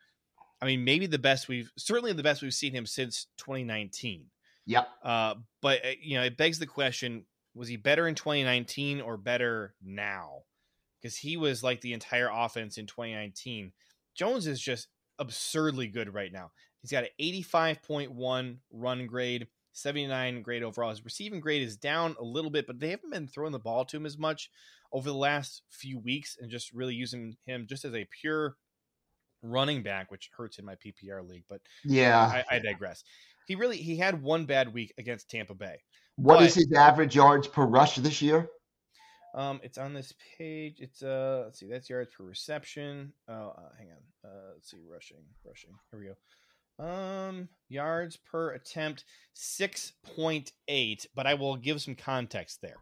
[0.61, 4.27] I mean, maybe the best we've certainly the best we've seen him since 2019.
[4.67, 4.89] Yep.
[5.05, 9.17] Uh, but uh, you know, it begs the question: Was he better in 2019 or
[9.17, 10.43] better now?
[11.05, 13.73] because he was like the entire offense in 2019.
[14.15, 14.89] Jones is just
[15.19, 16.51] absurdly good right now.
[16.81, 20.89] He's got an 85.1 run grade, 79 grade overall.
[20.89, 23.85] His receiving grade is down a little bit, but they haven't been throwing the ball
[23.85, 24.51] to him as much
[24.93, 28.57] over the last few weeks and just really using him just as a pure
[29.43, 31.45] running back, which hurts in my PPR league.
[31.51, 33.05] But yeah, I, I digress.
[33.47, 35.83] He really he had one bad week against Tampa Bay.
[36.17, 38.49] What but, is his average yards per rush this year?
[39.35, 40.77] Um, it's on this page.
[40.79, 43.13] It's uh, let's see, that's yards per reception.
[43.29, 44.31] Oh, uh, hang on.
[44.31, 45.71] Uh, let's see, rushing, rushing.
[45.91, 46.15] Here we go.
[46.85, 51.07] Um, yards per attempt, six point eight.
[51.17, 52.77] But I will give some context there.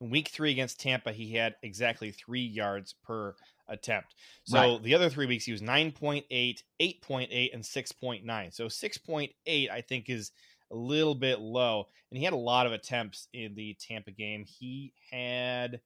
[0.00, 3.36] In week three against Tampa, he had exactly three yards per
[3.68, 4.16] attempt.
[4.44, 4.82] So right.
[4.82, 6.24] the other three weeks, he was 9.8,
[6.80, 8.52] 8.8, and 6.9.
[8.52, 10.32] So 6.8, I think, is
[10.72, 14.44] a little bit low, and he had a lot of attempts in the Tampa game.
[14.44, 15.80] He had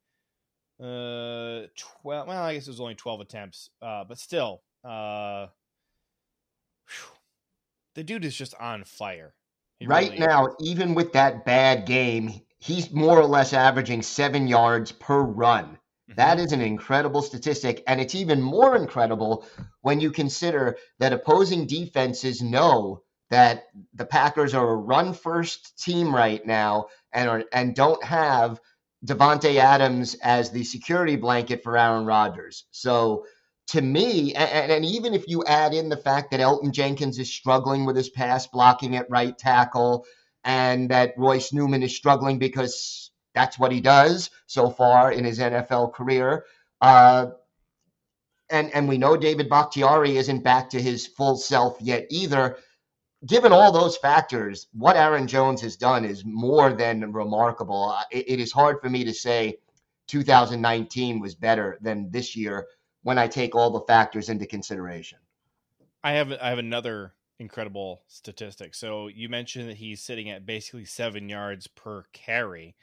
[0.78, 1.64] uh
[2.02, 5.46] 12 well i guess it was only 12 attempts uh but still uh
[6.86, 7.16] whew,
[7.94, 9.32] the dude is just on fire
[9.78, 10.54] he right really now is.
[10.60, 16.12] even with that bad game he's more or less averaging seven yards per run mm-hmm.
[16.16, 19.46] that is an incredible statistic and it's even more incredible
[19.80, 26.14] when you consider that opposing defenses know that the Packers are a run first team
[26.14, 28.60] right now and are, and don't have
[29.04, 32.64] Davante Adams as the security blanket for Aaron Rodgers.
[32.70, 33.26] So
[33.68, 37.32] to me, and, and, even if you add in the fact that Elgton Jenkins is
[37.32, 40.06] struggling with his pass blocking at right tackle,
[40.44, 45.40] and that Royce Newman is struggling because that's what he does so far in his
[45.40, 46.44] NFL career.
[46.80, 47.26] Uh,
[48.50, 52.58] and and we know David Bakhtiari isn't back to his full self yet either
[53.26, 57.96] given all those factors, what Aaron Jones has done is more than remarkable.
[58.10, 59.58] It, it is hard for me to say
[60.08, 62.66] 2019 was better than this year
[63.02, 65.18] when I take all the factors into consideration.
[66.02, 68.74] I have I have another incredible statistic.
[68.74, 72.76] So you mentioned that he's sitting at basically seven yards per carry.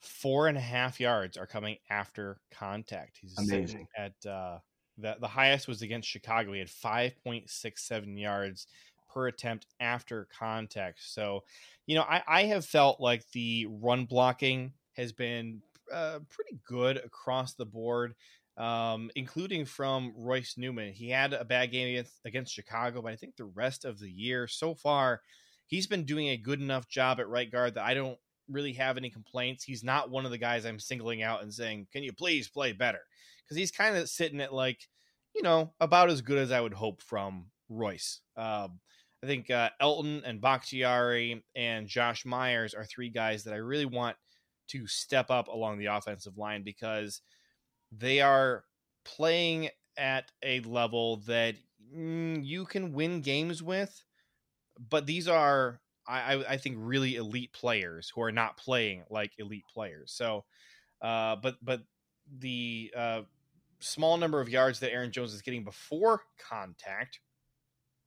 [0.00, 3.18] Four and a half yards are coming after contact.
[3.20, 4.58] He's amazing at uh,
[4.98, 6.52] the the highest was against Chicago.
[6.52, 8.66] He had five point six seven yards
[9.14, 10.98] per attempt after contact.
[11.02, 11.44] So,
[11.86, 16.96] you know, I, I have felt like the run blocking has been uh, pretty good
[16.96, 18.14] across the board,
[18.56, 20.92] um, including from Royce Newman.
[20.92, 24.10] He had a bad game against, against Chicago, but I think the rest of the
[24.10, 25.20] year so far,
[25.66, 28.18] he's been doing a good enough job at right guard that I don't
[28.50, 29.64] really have any complaints.
[29.64, 32.72] He's not one of the guys I'm singling out and saying, "Can you please play
[32.72, 33.00] better?"
[33.42, 34.88] Because he's kind of sitting at like,
[35.34, 38.20] you know, about as good as I would hope from Royce.
[38.36, 38.80] Um,
[39.24, 43.86] I think uh, Elgton and Bakhtiari and Josh Myers are three guys that I really
[43.86, 44.16] want
[44.68, 47.22] to step up along the offensive line because
[47.90, 48.64] they are
[49.02, 51.54] playing at a level that
[51.94, 54.04] mm, you can win games with.
[54.90, 59.64] But these are, I, I think, really elite players who are not playing like elite
[59.72, 60.12] players.
[60.12, 60.44] So,
[61.00, 61.80] uh, but but
[62.40, 63.22] the uh,
[63.80, 67.20] small number of yards that Aaron Jones is getting before contact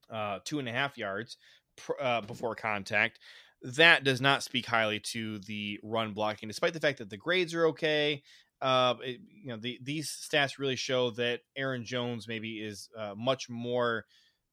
[0.09, 1.37] uh, two and a half yards
[1.75, 3.19] pr- uh, before contact.
[3.63, 7.53] That does not speak highly to the run blocking, despite the fact that the grades
[7.53, 8.21] are okay.
[8.61, 13.13] Uh, it, you know, the, these stats really show that Aaron Jones maybe is uh,
[13.15, 14.05] much more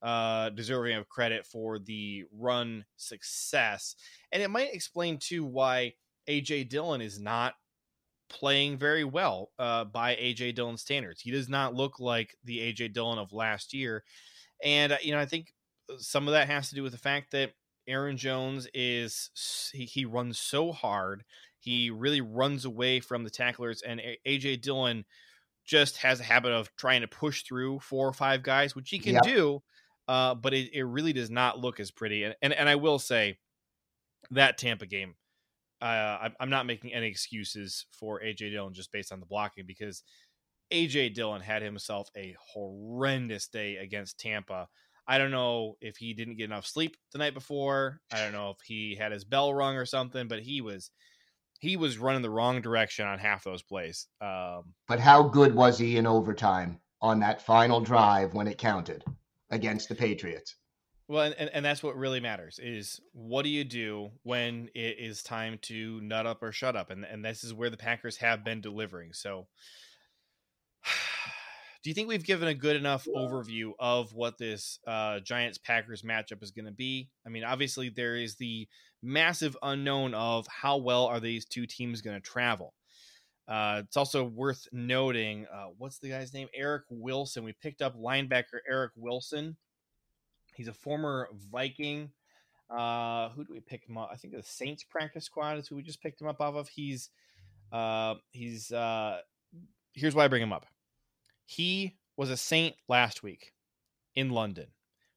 [0.02, 3.96] uh, deserving of credit for the run success,
[4.32, 5.94] and it might explain too why
[6.28, 7.54] AJ Dillon is not
[8.28, 11.20] playing very well uh, by AJ Dillon standards.
[11.20, 14.04] He does not look like the AJ Dillon of last year.
[14.64, 15.52] And uh, you know, I think
[15.90, 17.52] uh, some of that has to do with the fact that
[17.86, 19.30] Aaron Jones is
[19.72, 21.24] he, he runs so hard.
[21.58, 25.04] He really runs away from the tacklers, and AJ Dillon
[25.64, 28.98] just has a habit of trying to push through four or five guys, which he
[28.98, 29.22] can yep.
[29.22, 29.62] do.
[30.06, 32.24] Uh, but it, it really does not look as pretty.
[32.24, 33.38] And, and and I will say
[34.30, 35.14] that Tampa game,
[35.80, 40.02] uh, I'm not making any excuses for AJ Dillon just based on the blocking because
[40.74, 44.68] AJ Dillon had himself a horrendous day against Tampa.
[45.06, 48.00] I don't know if he didn't get enough sleep the night before.
[48.12, 50.90] I don't know if he had his bell rung or something, but he was
[51.60, 54.08] he was running the wrong direction on half those plays.
[54.20, 59.04] Um, but how good was he in overtime on that final drive when it counted
[59.50, 60.56] against the Patriots?
[61.06, 65.22] Well, and, and that's what really matters is what do you do when it is
[65.22, 66.90] time to nut up or shut up?
[66.90, 69.12] And and this is where the Packers have been delivering.
[69.12, 69.46] So
[71.82, 76.02] do you think we've given a good enough overview of what this uh, Giants Packers
[76.02, 77.10] matchup is going to be?
[77.26, 78.66] I mean, obviously there is the
[79.02, 82.74] massive unknown of how well are these two teams going to travel.
[83.46, 86.48] Uh, it's also worth noting uh, what's the guy's name?
[86.54, 87.44] Eric Wilson.
[87.44, 89.56] We picked up linebacker Eric Wilson.
[90.54, 92.10] He's a former Viking.
[92.70, 94.08] Uh, who do we pick him up?
[94.10, 96.68] I think the Saints practice squad is who we just picked him up off of.
[96.68, 97.10] He's
[97.72, 99.18] uh, he's uh,
[99.92, 100.64] here's why I bring him up.
[101.44, 103.52] He was a Saint last week
[104.14, 104.68] in London,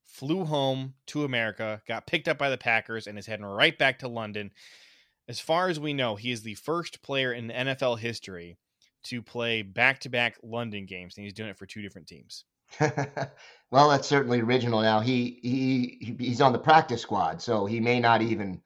[0.04, 4.00] flew home to America, got picked up by the Packers, and is heading right back
[4.00, 4.52] to London.
[5.28, 8.58] As far as we know, he is the first player in NFL history
[9.04, 12.46] to play back to back London games, and he's doing it for two different teams.
[13.72, 14.82] well, that's certainly original.
[14.82, 18.62] Now he he he's on the practice squad, so he may not even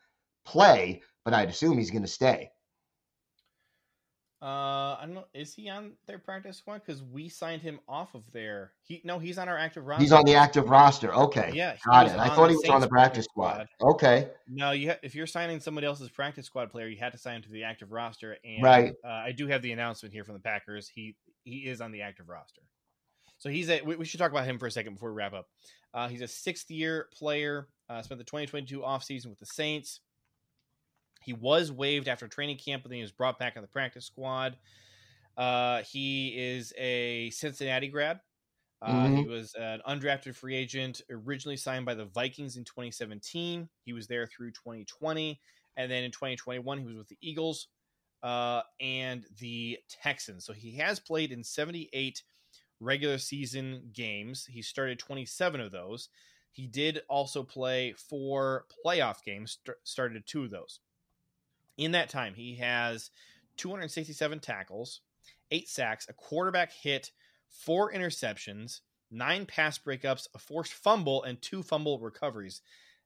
[0.46, 2.52] play, but I'd assume he's going to stay.
[4.42, 5.26] Uh, I don't know.
[5.36, 6.82] Is he on their practice squad?
[6.84, 8.72] Because we signed him off of there.
[8.82, 10.02] He no, he's on our active roster.
[10.02, 11.14] He's on the active roster.
[11.14, 11.52] Okay.
[11.54, 12.18] Yeah, got it.
[12.18, 13.68] I thought he was on the practice squad.
[13.78, 13.92] squad.
[13.92, 14.30] Okay.
[14.50, 17.36] No, you ha- if you're signing somebody else's practice squad player, you had to sign
[17.36, 18.36] him to the active roster.
[18.44, 18.94] And right.
[19.06, 20.90] Uh, I do have the announcement here from the Packers.
[20.90, 22.62] He he is on the active roster.
[23.38, 23.82] So he's a.
[23.82, 25.50] We, we should talk about him for a second before we wrap up.
[25.94, 27.68] Uh, he's a sixth year player.
[27.90, 30.00] Uh, spent the 2022 offseason with the Saints.
[31.22, 34.06] He was waived after training camp, but then he was brought back on the practice
[34.06, 34.58] squad.
[35.38, 38.20] Uh, he is a Cincinnati grad.
[38.82, 39.16] Uh, mm-hmm.
[39.18, 43.70] He was an undrafted free agent, originally signed by the Vikings in 2017.
[43.86, 45.40] He was there through 2020.
[45.78, 47.68] And then in 2021, he was with the Eagles
[48.24, 50.46] uh, and the Texans.
[50.46, 52.24] So he has played in 78
[52.80, 54.46] regular season games.
[54.46, 56.10] He started 27 of those.
[56.52, 60.80] He did also play four playoff games, st- started two of those.
[61.78, 63.12] In that time, he has
[63.58, 65.02] 267 tackles,
[65.52, 67.12] eight sacks, a quarterback hit,
[67.50, 72.62] four interceptions, nine pass breakups, a forced fumble, and two fumble recoveries.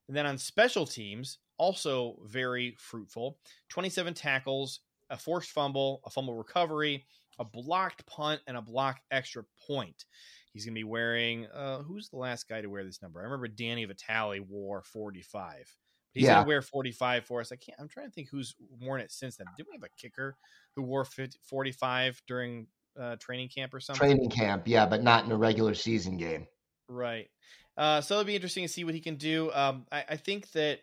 [0.08, 3.38] And then on special teams, also very fruitful
[3.70, 7.04] 27 tackles, a forced fumble, a fumble recovery,
[7.38, 10.04] a blocked punt, and a block extra point.
[10.52, 13.20] He's going to be wearing, uh, who's the last guy to wear this number?
[13.20, 15.76] I remember Danny Vitale wore 45.
[16.16, 16.36] He's yeah.
[16.36, 17.52] gonna wear 45 for us.
[17.52, 17.78] I can't.
[17.78, 19.46] I'm trying to think who's worn it since then.
[19.54, 20.34] Did we have a kicker
[20.74, 24.00] who wore 50, 45 during uh, training camp or something?
[24.00, 26.46] Training camp, yeah, but not in a regular season game.
[26.88, 27.28] Right.
[27.76, 29.52] Uh, so it'll be interesting to see what he can do.
[29.52, 30.78] Um, I, I, think that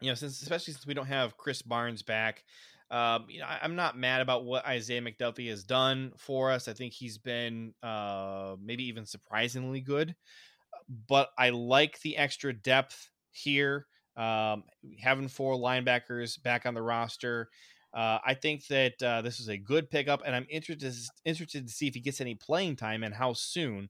[0.00, 2.42] you know, since especially since we don't have Krys Barnes back,
[2.90, 6.68] um, you know, I, am not mad about what Isaiah McDuffie has done for us.
[6.68, 10.14] I think he's been uh, maybe even surprisingly good.
[11.08, 13.86] But I like the extra depth here.
[14.16, 14.64] Um,
[14.98, 17.48] having four linebackers back on the roster,
[17.94, 20.94] uh, I think that uh, this is a good pickup, and I'm interested
[21.24, 23.88] interested to see if he gets any playing time and how soon,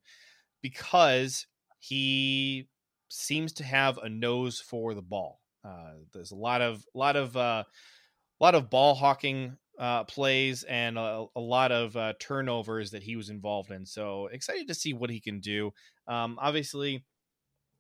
[0.63, 1.47] because
[1.79, 2.69] he
[3.09, 5.41] seems to have a nose for the ball.
[5.65, 7.65] Uh, there's a lot of lot of uh,
[8.41, 13.03] a lot of ball hawking uh, plays and a, a lot of uh, turnovers that
[13.03, 13.85] he was involved in.
[13.85, 15.73] So excited to see what he can do.
[16.07, 17.05] Um, obviously,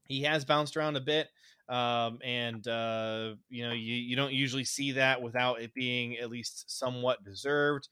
[0.08, 1.28] he has bounced around a bit
[1.68, 6.30] um, and uh, you know you, you don't usually see that without it being at
[6.30, 7.88] least somewhat deserved.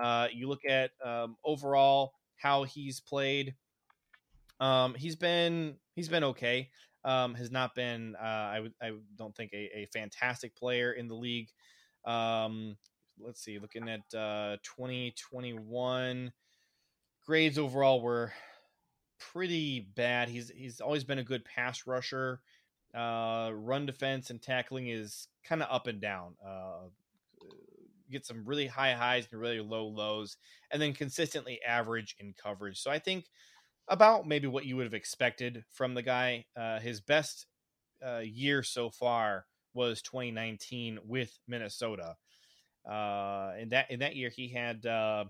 [0.00, 3.54] Uh, you look at um, overall how he's played.
[4.60, 6.70] Um, he's been he's been okay.
[7.04, 11.14] Um, has not been uh, I I don't think a, a fantastic player in the
[11.14, 11.48] league.
[12.04, 12.76] Um,
[13.20, 16.32] let's see, looking at uh, 2021
[17.26, 18.32] grades overall were
[19.18, 20.28] pretty bad.
[20.28, 22.40] He's he's always been a good pass rusher.
[22.94, 26.34] Uh, run defense and tackling is kind of up and down.
[26.44, 26.88] Uh,
[28.10, 30.36] get some really high highs and really low lows,
[30.70, 32.78] and then consistently average in coverage.
[32.78, 33.26] So I think
[33.88, 36.46] about maybe what you would have expected from the guy.
[36.56, 37.46] Uh, his best
[38.06, 42.16] uh, year so far was 2019 with Minnesota.
[42.88, 45.24] Uh, in that in that year, he had uh,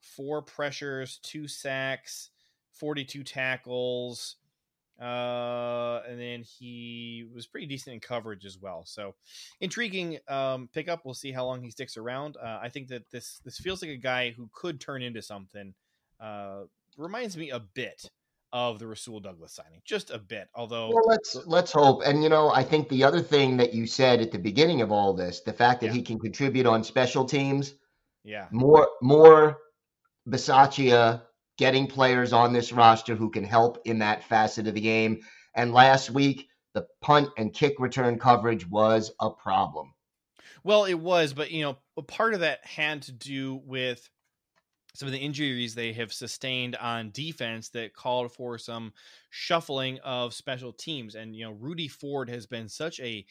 [0.00, 2.30] four pressures, two sacks,
[2.72, 4.36] 42 tackles,
[5.02, 8.84] uh, and then he was pretty decent in coverage as well.
[8.86, 9.14] So
[9.60, 11.04] intriguing um, pickup.
[11.04, 12.36] We'll see how long he sticks around.
[12.36, 15.74] Uh, I think that this this feels like a guy who could turn into something.
[16.20, 16.62] Uh,
[16.96, 18.08] reminds me a bit
[18.52, 20.48] of the Rasul Douglas signing, just a bit.
[20.54, 22.02] Although, well, let's let's hope.
[22.04, 24.92] And you know, I think the other thing that you said at the beginning of
[24.92, 25.94] all this, the fact that yeah.
[25.94, 27.74] he can contribute on special teams,
[28.22, 29.58] yeah, more more
[30.28, 31.22] Bisaccia
[31.58, 35.20] getting players on this roster who can help in that facet of the game.
[35.54, 39.92] And last week, the punt and kick return coverage was a problem.
[40.64, 44.08] Well, it was, but you know, part of that had to do with
[44.94, 48.92] some of the injuries they have sustained on defense that called for some
[49.30, 51.14] shuffling of special teams.
[51.14, 53.24] And you know, Rudy Ford has been such a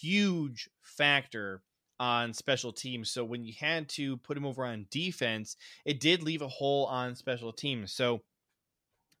[0.00, 1.62] huge factor
[1.98, 3.10] on special teams.
[3.10, 6.86] So when you had to put him over on defense, it did leave a hole
[6.86, 7.92] on special teams.
[7.92, 8.22] So,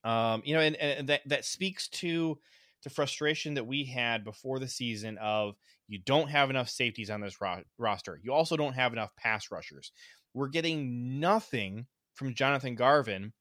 [0.04, 2.38] um, you know, and, and that that speaks to
[2.84, 5.56] the frustration that we had before the season of
[5.88, 8.20] you don't have enough safeties on this ro- roster.
[8.22, 9.92] You also don't have enough pass rushers.
[10.34, 13.32] We're getting nothing from Jonathan Garvin.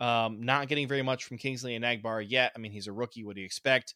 [0.00, 2.52] Um, not getting very much from Kingsley Enagbare yet.
[2.54, 3.24] I mean, he's a rookie.
[3.24, 3.94] What do you expect?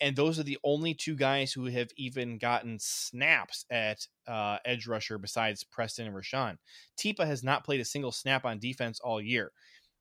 [0.00, 4.86] And those are the only two guys who have even gotten snaps at uh, edge
[4.86, 6.56] rusher besides Preston and Rashan.
[6.98, 9.52] Tipa has not played a single snap on defense all year.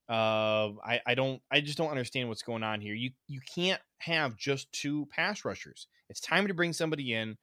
[0.10, 2.94] Uh, I, I don't I just don't understand what's going on here.
[2.94, 5.88] You you can't have just two pass rushers.
[6.10, 7.38] It's time to bring somebody in.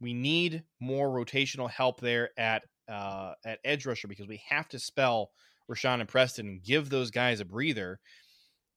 [0.00, 4.78] We need more rotational help there at uh, at edge rusher because we have to
[4.78, 5.32] spell
[5.70, 8.00] Rashan and Preston and give those guys a breather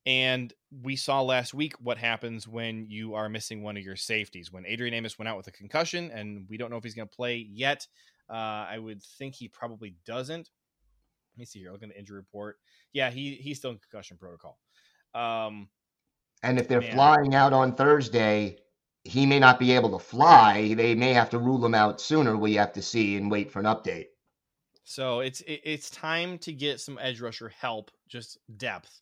[0.06, 4.52] and we saw last week what happens when you are missing one of your safeties.
[4.52, 7.08] When Adrian Amos went out with a concussion, and we don't know if he's going
[7.08, 7.88] to play yet.
[8.30, 10.49] Uh, I would think he probably doesn't.
[11.34, 11.72] Let me see here.
[11.72, 12.58] Look at the injury report.
[12.93, 14.58] Yeah, he he's still in concussion protocol.
[15.14, 15.70] Um,
[16.43, 16.93] and if they're man.
[16.93, 18.58] flying out on Thursday,
[19.04, 20.74] he may not be able to fly.
[20.74, 22.38] They may have to rule him out sooner.
[22.38, 24.08] We have to see and wait for an update.
[24.84, 29.02] So it's it, it's time to get some edge rusher help, just depth.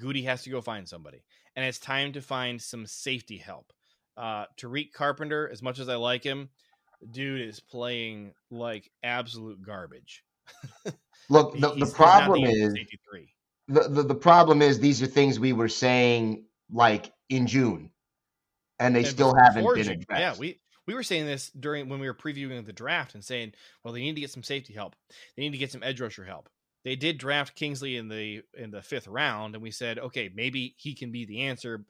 [0.00, 1.22] Gutey has to go find somebody,
[1.56, 3.72] and it's time to find some safety help.
[4.16, 6.48] Uh, Tariq Carpenter, as much as I like him,
[7.10, 10.24] dude is playing like absolute garbage.
[11.28, 12.74] Look, the, the problem the is
[13.68, 17.90] the, the, the problem is these are things we were saying like in June,
[18.78, 20.06] and they and still haven't been addressed.
[20.10, 23.52] Yeah, we we were saying this during when we were previewing the draft and saying,
[23.84, 24.96] well, they need to get some safety help.
[25.36, 26.48] They need to get some edge rusher help
[26.84, 30.74] they did draft Kingsley in the in the fifth round, and we said, okay, maybe
[30.78, 31.84] he can be the answer,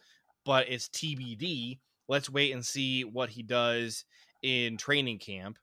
[0.44, 1.78] but it's TBD.
[2.08, 4.04] Let's wait and see what he does
[4.42, 5.58] in training camp.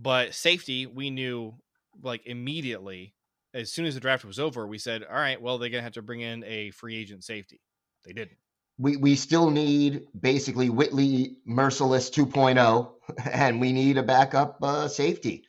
[0.00, 1.54] But safety, we knew
[2.02, 3.14] like immediately
[3.54, 5.92] as soon as the draft was over, we said, all right, well, they're gonna have
[5.92, 7.60] to bring in a free agent safety.
[8.04, 8.38] They didn't.
[8.78, 12.92] We we still need basically Whitley Merciless 2.0,
[13.30, 15.44] and we need a backup uh, safety.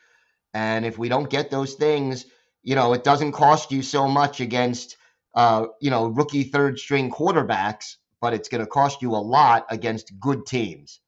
[0.54, 2.26] And if we don't get those things,
[2.64, 4.98] you know, it doesn't cost you so much against,
[5.36, 9.66] uh, you know, rookie third string quarterbacks, but it's going to cost you a lot
[9.70, 11.02] against good teams.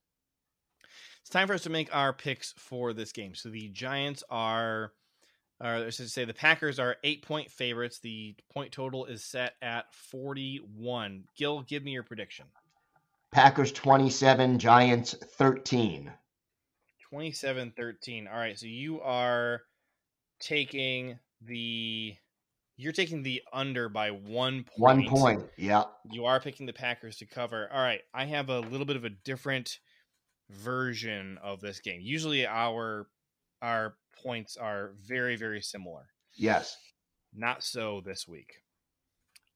[1.22, 3.34] It's time for us to make our picks for this game.
[3.34, 4.92] So the Giants are,
[5.60, 7.98] or let's just say the Packers are eight point favorites.
[7.98, 11.24] The point total is set at 41.
[11.36, 12.44] Gil, give me your prediction.
[13.32, 16.12] Packers 27, Giants 13.
[17.10, 18.28] 27 13.
[18.28, 18.58] All right.
[18.58, 19.62] So you are
[20.38, 22.14] taking the
[22.76, 24.78] you're taking the under by one point.
[24.78, 25.44] One point.
[25.56, 25.84] Yeah.
[26.10, 27.68] You are picking the Packers to cover.
[27.72, 28.02] All right.
[28.12, 29.78] I have a little bit of a different
[30.50, 32.00] version of this game.
[32.02, 33.08] Usually our
[33.62, 36.08] our points are very, very similar.
[36.34, 36.76] Yes.
[37.34, 38.52] Not so this week.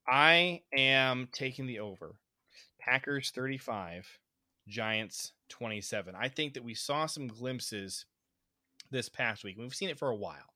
[0.08, 2.16] I am taking the over.
[2.80, 4.06] Packers 35,
[4.66, 6.14] Giants 27.
[6.18, 8.06] I think that we saw some glimpses
[8.90, 9.56] this past week.
[9.58, 10.49] We've seen it for a while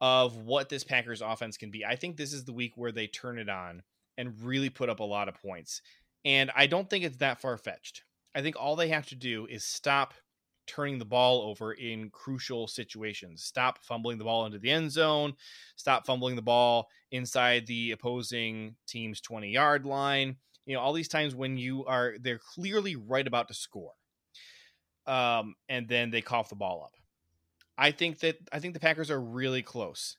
[0.00, 1.84] of what this Packers offense can be.
[1.84, 3.82] I think this is the week where they turn it on
[4.18, 5.82] and really put up a lot of points.
[6.24, 8.02] And I don't think it's that far fetched.
[8.34, 10.14] I think all they have to do is stop
[10.66, 13.42] turning the ball over in crucial situations.
[13.42, 15.34] Stop fumbling the ball into the end zone.
[15.76, 20.36] Stop fumbling the ball inside the opposing team's 20 yard line.
[20.66, 23.92] You know, all these times when you are, they're clearly right about to score.
[25.06, 26.95] Um, and then they cough the ball up.
[27.78, 30.16] I think that I think the Packers are really close.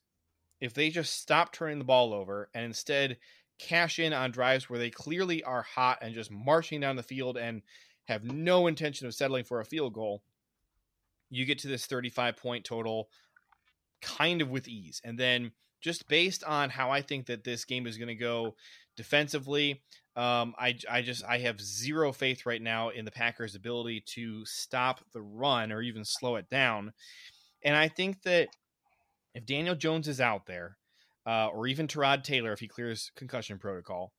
[0.59, 3.17] If they just stop turning the ball over and instead
[3.59, 7.37] cash in on drives where they clearly are hot and just marching down the field
[7.37, 7.61] and
[8.07, 10.23] have no intention of settling for a field goal,
[11.29, 13.09] you get to this 35 point total
[14.01, 15.01] kind of with ease.
[15.03, 15.51] And then
[15.81, 18.55] just based on how I think that this game is going to go
[18.95, 19.81] defensively,
[20.15, 24.43] Um, I, I just I have zero faith right now in the Packers' ability to
[24.45, 26.93] stop the run or even slow it down.
[27.63, 28.49] And I think that
[29.33, 30.77] if Daniel Jones is out there,
[31.25, 34.13] uh, or even Tyrod Taylor if he clears concussion protocol,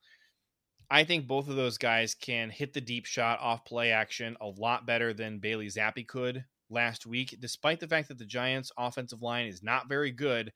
[0.91, 4.47] I think both of those guys can hit the deep shot off play action a
[4.47, 7.37] lot better than Bailey Zappe could last week.
[7.41, 10.53] Despite the fact that the Giants' offensive line is not very good,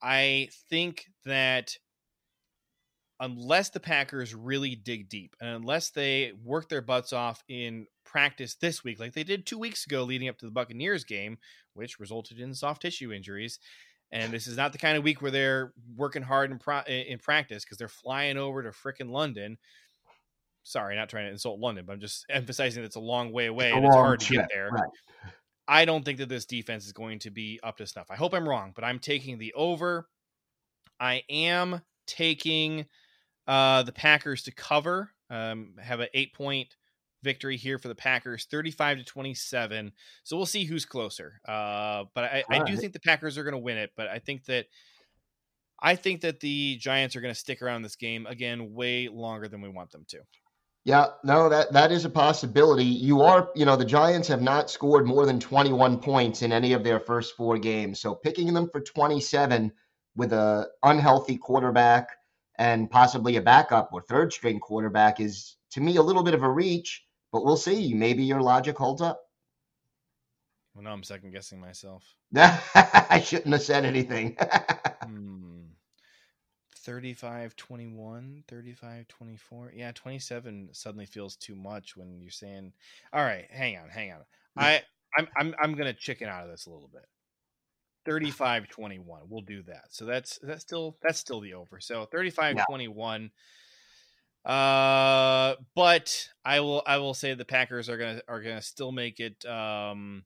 [0.00, 1.76] I think that
[3.22, 8.56] unless the Packers really dig deep and unless they work their butts off in practice
[8.56, 11.38] this week, like they did two weeks ago leading up to the Buccaneers game,
[11.74, 13.60] which resulted in soft tissue injuries.
[14.10, 17.18] And this is not the kind of week where they're working hard in, pro- in
[17.20, 19.56] practice because they're flying over to fricking London.
[20.64, 23.46] Sorry, not trying to insult London, but I'm just emphasizing that it's a long way
[23.46, 24.68] away it's and it's hard trip, to get there.
[24.70, 24.90] Right.
[25.68, 28.10] I don't think that this defense is going to be up to snuff.
[28.10, 30.08] I hope I'm wrong, but I'm taking the over.
[30.98, 32.86] I am taking
[33.46, 35.10] uh, the Packers to cover.
[35.30, 36.76] Um, have an eight point
[37.22, 39.92] victory here for the Packers, 35 to 27.
[40.24, 41.40] So we'll see who's closer.
[41.46, 43.92] Uh, but I, I do think the Packers are going to win it.
[43.96, 44.66] But I think that
[45.80, 49.48] I think that the Giants are going to stick around this game again way longer
[49.48, 50.18] than we want them to.
[50.84, 52.84] Yeah, no, that that is a possibility.
[52.84, 56.72] You are, you know, the Giants have not scored more than 21 points in any
[56.72, 58.00] of their first four games.
[58.00, 59.72] So picking them for 27
[60.16, 62.08] with a unhealthy quarterback
[62.62, 66.44] and possibly a backup or third string quarterback is to me a little bit of
[66.44, 67.92] a reach, but we'll see.
[67.92, 69.20] Maybe your logic holds up.
[70.72, 72.04] Well, now I'm second guessing myself.
[72.36, 74.36] I shouldn't have said anything.
[75.04, 75.62] hmm.
[76.76, 79.72] 35 21, 35 24.
[79.74, 82.72] Yeah, 27 suddenly feels too much when you're saying,
[83.12, 84.20] "All right, hang on, hang on."
[84.56, 84.82] I
[85.18, 87.06] I'm I'm I'm going to chicken out of this a little bit.
[88.04, 89.84] 35 21 we'll do that.
[89.90, 91.80] So that's that's still that's still the over.
[91.80, 92.64] So 35 yeah.
[92.64, 93.30] 21
[94.44, 99.20] uh but i will i will say the packers are gonna are gonna still make
[99.20, 100.24] it um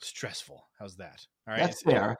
[0.00, 0.66] stressful.
[0.78, 1.26] How's that?
[1.46, 2.18] All right that's fair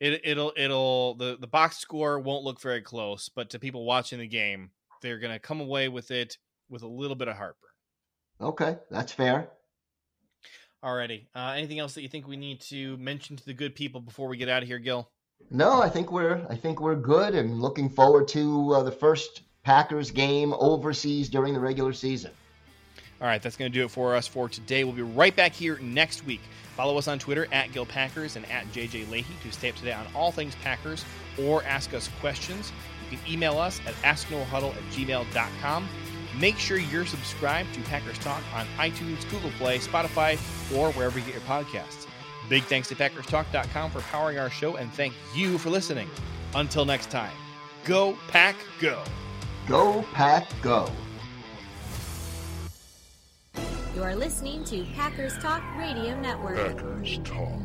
[0.00, 4.18] it, it'll it'll the the box score won't look very close but to people watching
[4.18, 4.70] the game
[5.02, 6.36] they're gonna come away with it
[6.68, 7.70] with a little bit of heartburn.
[8.40, 9.50] Okay that's fair
[10.86, 11.22] Alrighty.
[11.34, 14.28] Uh, anything else that you think we need to mention to the good people before
[14.28, 15.08] we get out of here, Gil?
[15.50, 19.42] No, I think we're I think we're good and looking forward to uh, the first
[19.64, 22.30] Packers game overseas during the regular season.
[23.20, 24.84] All right, that's going to do it for us for today.
[24.84, 26.42] We'll be right back here next week.
[26.76, 29.84] Follow us on Twitter at Gil Packers and at JJ Leahy to stay up to
[29.84, 31.04] date on all things Packers
[31.42, 32.70] or ask us questions.
[33.10, 35.88] You can email us at asknohuddle at gmail.com.
[36.38, 40.34] Make sure you're subscribed to Packers Talk on iTunes, Google Play, Spotify,
[40.76, 42.06] or wherever you get your podcasts.
[42.48, 46.08] Big thanks to PackersTalk.com for powering our show, and thank you for listening.
[46.54, 47.32] Until next time,
[47.84, 49.02] go, Pack, go.
[49.66, 50.88] Go, Pack, go.
[53.94, 56.56] You are listening to Packers Talk Radio Network.
[56.56, 57.62] Packers Talk.